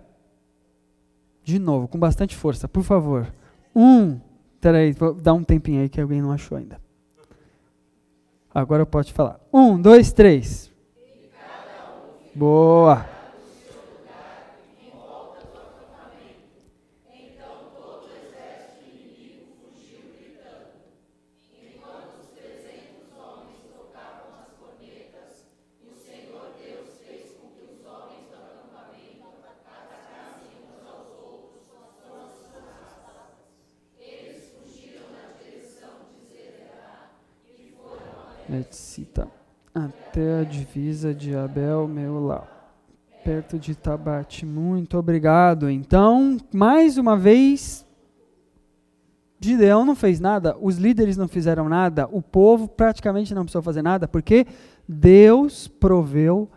[1.49, 3.26] De novo, com bastante força, por favor.
[3.74, 4.20] Um.
[4.61, 6.78] Peraí, vou dar um tempinho aí que alguém não achou ainda.
[8.55, 9.40] Agora eu posso falar.
[9.51, 10.70] Um, dois, três.
[12.34, 13.07] Boa.
[38.70, 39.28] Cita
[39.74, 42.47] até a divisa de Abel Meulá,
[43.25, 44.45] perto de Tabate.
[44.45, 45.71] Muito obrigado.
[45.71, 47.87] Então, mais uma vez,
[49.41, 53.81] Gideão não fez nada, os líderes não fizeram nada, o povo praticamente não precisou fazer
[53.81, 54.47] nada, porque
[54.87, 56.51] Deus proveu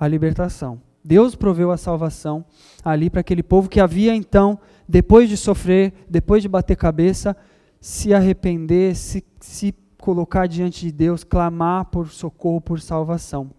[0.00, 0.80] a libertação.
[1.04, 2.44] Deus proveu a salvação
[2.82, 7.36] ali para aquele povo que havia então, depois de sofrer, depois de bater cabeça,
[7.78, 13.52] se arrepender, se, se colocar diante de Deus, clamar por socorro, por salvação.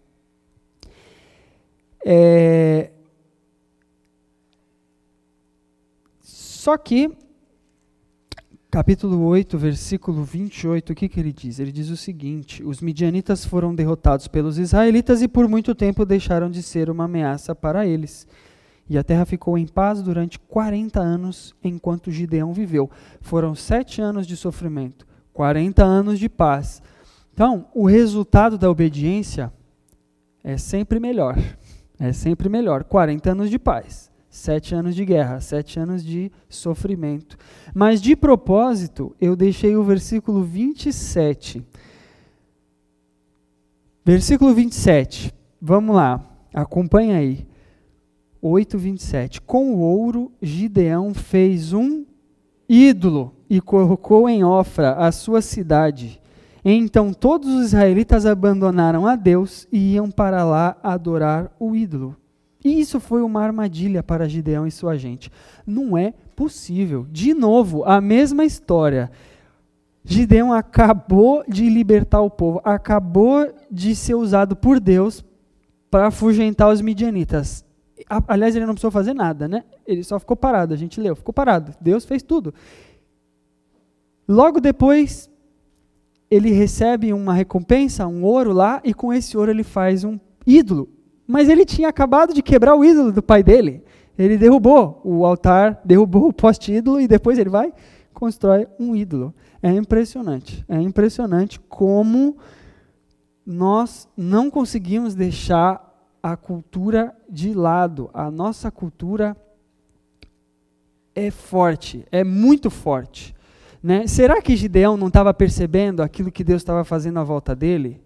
[2.05, 2.91] É...
[6.19, 7.15] Só que,
[8.69, 11.59] capítulo 8, versículo 28, o que, que ele diz?
[11.59, 16.51] Ele diz o seguinte: Os midianitas foram derrotados pelos israelitas e por muito tempo deixaram
[16.51, 18.27] de ser uma ameaça para eles.
[18.89, 22.91] E a terra ficou em paz durante 40 anos enquanto Gideão viveu.
[23.21, 25.12] Foram sete anos de sofrimento.
[25.33, 26.81] 40 anos de paz.
[27.33, 29.51] Então, o resultado da obediência
[30.43, 31.37] é sempre melhor.
[31.99, 32.83] É sempre melhor.
[32.83, 37.37] 40 anos de paz, 7 anos de guerra, 7 anos de sofrimento.
[37.73, 41.65] Mas de propósito, eu deixei o versículo 27.
[44.05, 45.33] Versículo 27.
[45.61, 46.23] Vamos lá,
[46.53, 47.47] acompanha aí.
[48.41, 49.41] 8, 27.
[49.41, 52.05] Com o ouro, Gideão fez um
[52.67, 56.19] ídolo e colocou em Ofra a sua cidade.
[56.65, 62.15] Então todos os israelitas abandonaram a Deus e iam para lá adorar o ídolo.
[62.65, 65.31] E isso foi uma armadilha para Gideão e sua gente.
[65.67, 67.05] Não é possível.
[67.11, 69.11] De novo, a mesma história.
[70.03, 75.23] Gideão acabou de libertar o povo, acabou de ser usado por Deus
[75.91, 77.63] para afugentar os midianitas.
[78.27, 79.63] Aliás, ele não precisou fazer nada, né?
[79.85, 81.75] Ele só ficou parado, a gente leu, ficou parado.
[81.79, 82.51] Deus fez tudo.
[84.27, 85.29] Logo depois,
[86.29, 90.89] ele recebe uma recompensa, um ouro lá, e com esse ouro ele faz um ídolo.
[91.27, 93.83] Mas ele tinha acabado de quebrar o ídolo do pai dele.
[94.17, 97.73] Ele derrubou o altar, derrubou o poste-ídolo e depois ele vai
[98.23, 99.33] constrói um ídolo.
[99.61, 100.63] É impressionante.
[100.69, 102.37] É impressionante como
[103.45, 108.09] nós não conseguimos deixar a cultura de lado.
[108.13, 109.35] A nossa cultura
[111.13, 113.35] é forte, é muito forte.
[113.83, 114.07] Né?
[114.07, 117.99] Será que Gideão não estava percebendo aquilo que Deus estava fazendo à volta dele?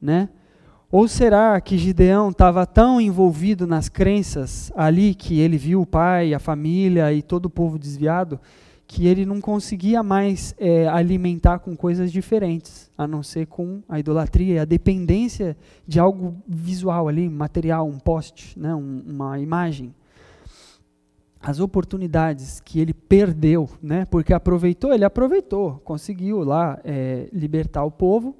[0.00, 0.28] Né?
[0.92, 6.34] Ou será que Gideão estava tão envolvido nas crenças ali que ele viu o pai,
[6.34, 8.38] a família e todo o povo desviado,
[8.86, 13.98] que ele não conseguia mais é, alimentar com coisas diferentes, a não ser com a
[13.98, 15.56] idolatria, a dependência
[15.86, 19.94] de algo visual ali, material, um poste, né, um, uma imagem.
[21.44, 27.90] As oportunidades que ele perdeu, né, porque aproveitou, ele aproveitou, conseguiu lá é, libertar o
[27.90, 28.34] povo,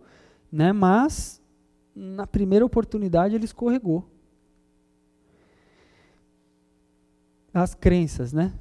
[0.51, 1.41] né, mas
[1.95, 4.09] na primeira oportunidade ele escorregou.
[7.53, 8.53] As crenças, né?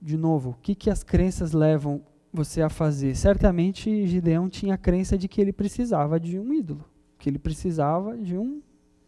[0.00, 2.00] de novo, o que, que as crenças levam
[2.32, 3.16] você a fazer?
[3.16, 6.84] Certamente Gideão tinha a crença de que ele precisava de um ídolo,
[7.18, 8.62] que ele precisava de um,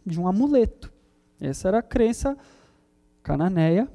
[0.04, 0.92] de um amuleto.
[1.40, 2.36] Essa era a crença
[3.22, 3.88] cananeia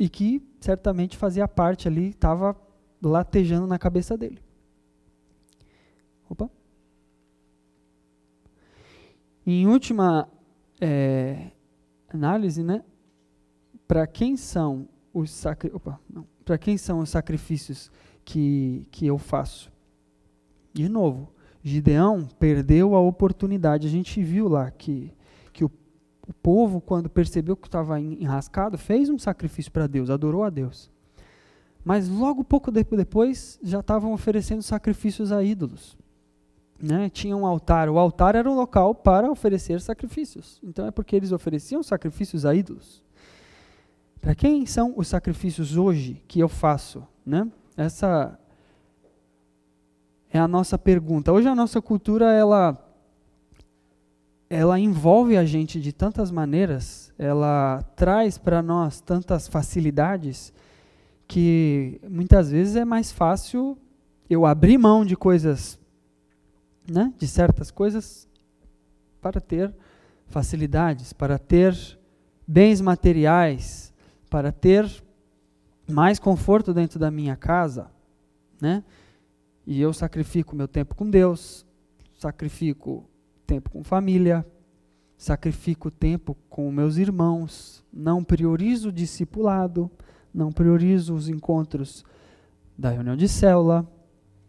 [0.00, 2.56] e que certamente fazia parte ali, estava
[3.02, 4.38] latejando na cabeça dele.
[6.26, 6.50] Opa.
[9.46, 10.26] Em última
[10.80, 11.50] é,
[12.08, 12.82] análise, né,
[13.86, 15.70] para quem são os sacri...
[16.46, 17.92] para quem são os sacrifícios
[18.24, 19.70] que, que eu faço?
[20.72, 21.30] De novo,
[21.62, 23.86] Gideão perdeu a oportunidade.
[23.86, 25.12] A gente viu lá que,
[26.30, 30.90] o povo, quando percebeu que estava enrascado, fez um sacrifício para Deus, adorou a Deus.
[31.84, 35.96] Mas logo pouco depois já estavam oferecendo sacrifícios a ídolos.
[36.80, 37.08] Né?
[37.10, 37.88] Tinha um altar.
[37.88, 40.60] O altar era um local para oferecer sacrifícios.
[40.62, 43.02] Então é porque eles ofereciam sacrifícios a ídolos.
[44.20, 47.06] Para quem são os sacrifícios hoje que eu faço?
[47.24, 47.50] Né?
[47.76, 48.38] Essa
[50.30, 51.32] é a nossa pergunta.
[51.32, 52.78] Hoje a nossa cultura ela
[54.52, 60.52] ela envolve a gente de tantas maneiras, ela traz para nós tantas facilidades
[61.28, 63.78] que muitas vezes é mais fácil
[64.28, 65.78] eu abrir mão de coisas,
[66.90, 68.28] né, de certas coisas
[69.20, 69.72] para ter
[70.26, 71.76] facilidades, para ter
[72.44, 73.92] bens materiais,
[74.28, 74.90] para ter
[75.88, 77.90] mais conforto dentro da minha casa,
[78.60, 78.82] né?
[79.66, 81.66] E eu sacrifico meu tempo com Deus,
[82.14, 83.09] sacrifico
[83.50, 84.46] tempo com família,
[85.18, 89.90] sacrifico tempo com meus irmãos, não priorizo o discipulado,
[90.32, 92.04] não priorizo os encontros
[92.78, 93.84] da reunião de célula.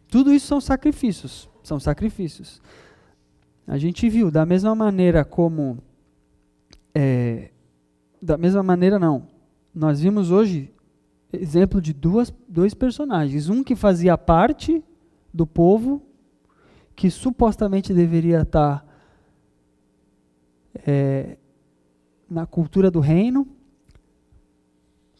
[0.07, 2.61] Tudo isso são sacrifícios, são sacrifícios.
[3.65, 5.79] A gente viu da mesma maneira como
[6.93, 7.49] é,
[8.21, 9.27] da mesma maneira não,
[9.73, 10.71] nós vimos hoje
[11.33, 13.49] exemplo de duas, dois personagens.
[13.49, 14.83] Um que fazia parte
[15.33, 16.03] do povo,
[16.95, 18.90] que supostamente deveria estar
[20.85, 21.37] é,
[22.29, 23.47] na cultura do reino,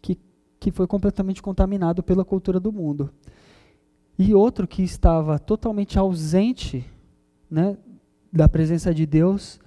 [0.01, 0.17] que,
[0.59, 3.11] que foi completamente contaminado pela cultura do mundo.
[4.17, 6.85] E outro que estava totalmente ausente
[7.49, 7.77] né,
[8.31, 9.59] da presença de Deus,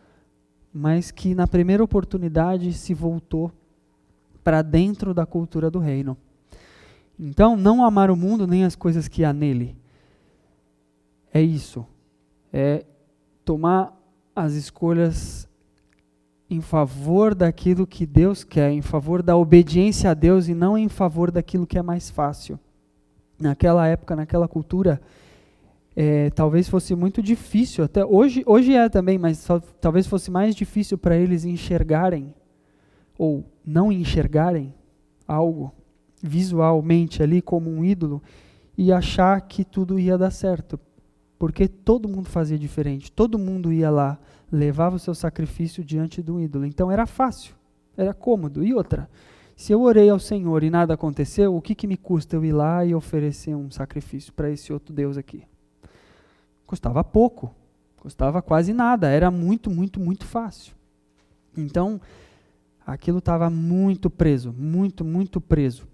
[0.72, 3.52] mas que na primeira oportunidade se voltou
[4.42, 6.16] para dentro da cultura do reino.
[7.18, 9.76] Então, não amar o mundo nem as coisas que há nele.
[11.32, 11.86] É isso.
[12.52, 12.84] É
[13.44, 13.96] tomar
[14.34, 15.48] as escolhas
[16.48, 20.88] em favor daquilo que Deus quer, em favor da obediência a Deus e não em
[20.88, 22.58] favor daquilo que é mais fácil.
[23.40, 25.00] Naquela época, naquela cultura,
[25.96, 29.46] é, talvez fosse muito difícil, até hoje, hoje é também, mas
[29.80, 32.34] talvez fosse mais difícil para eles enxergarem
[33.16, 34.74] ou não enxergarem
[35.26, 35.72] algo
[36.22, 38.22] visualmente ali como um ídolo
[38.76, 40.80] e achar que tudo ia dar certo.
[41.38, 44.18] Porque todo mundo fazia diferente, todo mundo ia lá,
[44.50, 46.64] levava o seu sacrifício diante do ídolo.
[46.64, 47.54] Então era fácil,
[47.96, 48.64] era cômodo.
[48.64, 49.08] E outra,
[49.56, 52.52] Se eu orei ao Senhor e nada aconteceu, o que, que me custa eu ir
[52.52, 55.44] lá e oferecer um sacrifício para esse outro Deus aqui?
[56.66, 57.54] Custava pouco,
[57.98, 60.74] custava quase nada, era muito, muito, muito fácil.
[61.56, 62.00] Então,
[62.84, 65.86] aquilo estava muito preso, muito, muito preso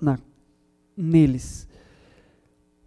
[0.00, 0.18] na,
[0.96, 1.68] neles.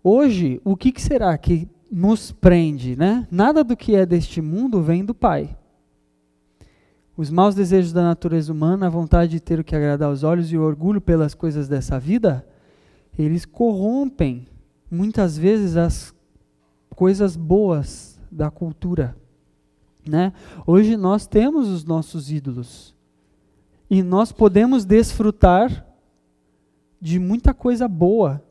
[0.10, 2.96] Hoje, o que, que será que nos prende?
[2.96, 3.28] Né?
[3.30, 5.58] Nada do que é deste mundo vem do Pai.
[7.18, 10.50] Os maus desejos da natureza humana, a vontade de ter o que agradar aos olhos
[10.50, 12.48] e o orgulho pelas coisas dessa vida,
[13.20, 14.48] eles corrompem
[14.90, 16.16] muitas vezes as
[16.92, 19.14] coisas boas da cultura.
[20.08, 20.32] Né?
[20.66, 22.96] Hoje nós temos os nossos ídolos
[23.90, 25.86] e nós podemos desfrutar
[27.02, 28.47] de muita coisa boa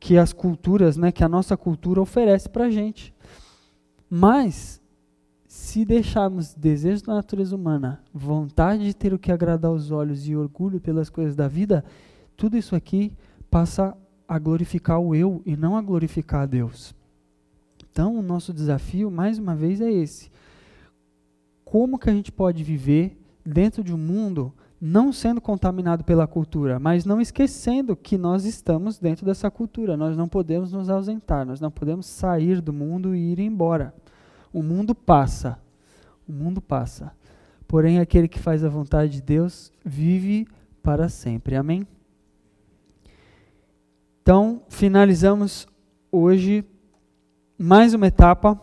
[0.00, 3.14] que as culturas, né, que a nossa cultura oferece para a gente.
[4.08, 4.80] Mas
[5.46, 10.34] se deixarmos desejos da natureza humana, vontade de ter o que agradar aos olhos e
[10.34, 11.84] orgulho pelas coisas da vida,
[12.36, 13.12] tudo isso aqui
[13.50, 13.94] passa
[14.26, 16.94] a glorificar o eu e não a glorificar a Deus.
[17.90, 20.30] Então, o nosso desafio, mais uma vez, é esse.
[21.64, 26.78] Como que a gente pode viver dentro de um mundo não sendo contaminado pela cultura,
[26.78, 29.96] mas não esquecendo que nós estamos dentro dessa cultura.
[29.96, 33.94] Nós não podemos nos ausentar, nós não podemos sair do mundo e ir embora.
[34.52, 35.58] O mundo passa.
[36.26, 37.12] O mundo passa.
[37.68, 40.48] Porém, aquele que faz a vontade de Deus vive
[40.82, 41.56] para sempre.
[41.56, 41.86] Amém?
[44.22, 45.66] Então, finalizamos
[46.10, 46.64] hoje
[47.58, 48.58] mais uma etapa.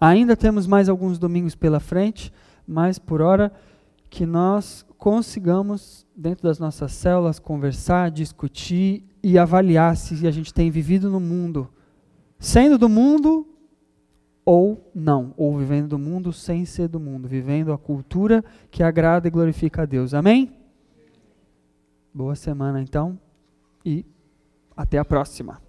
[0.00, 2.32] Ainda temos mais alguns domingos pela frente,
[2.66, 3.52] mas por hora
[4.08, 10.70] que nós consigamos, dentro das nossas células, conversar, discutir e avaliar se a gente tem
[10.70, 11.70] vivido no mundo,
[12.38, 13.48] sendo do mundo
[14.44, 19.26] ou não, ou vivendo do mundo sem ser do mundo, vivendo a cultura que agrada
[19.26, 20.12] e glorifica a Deus.
[20.12, 20.52] Amém?
[22.12, 23.18] Boa semana então
[23.82, 24.04] e
[24.76, 25.62] até a próxima.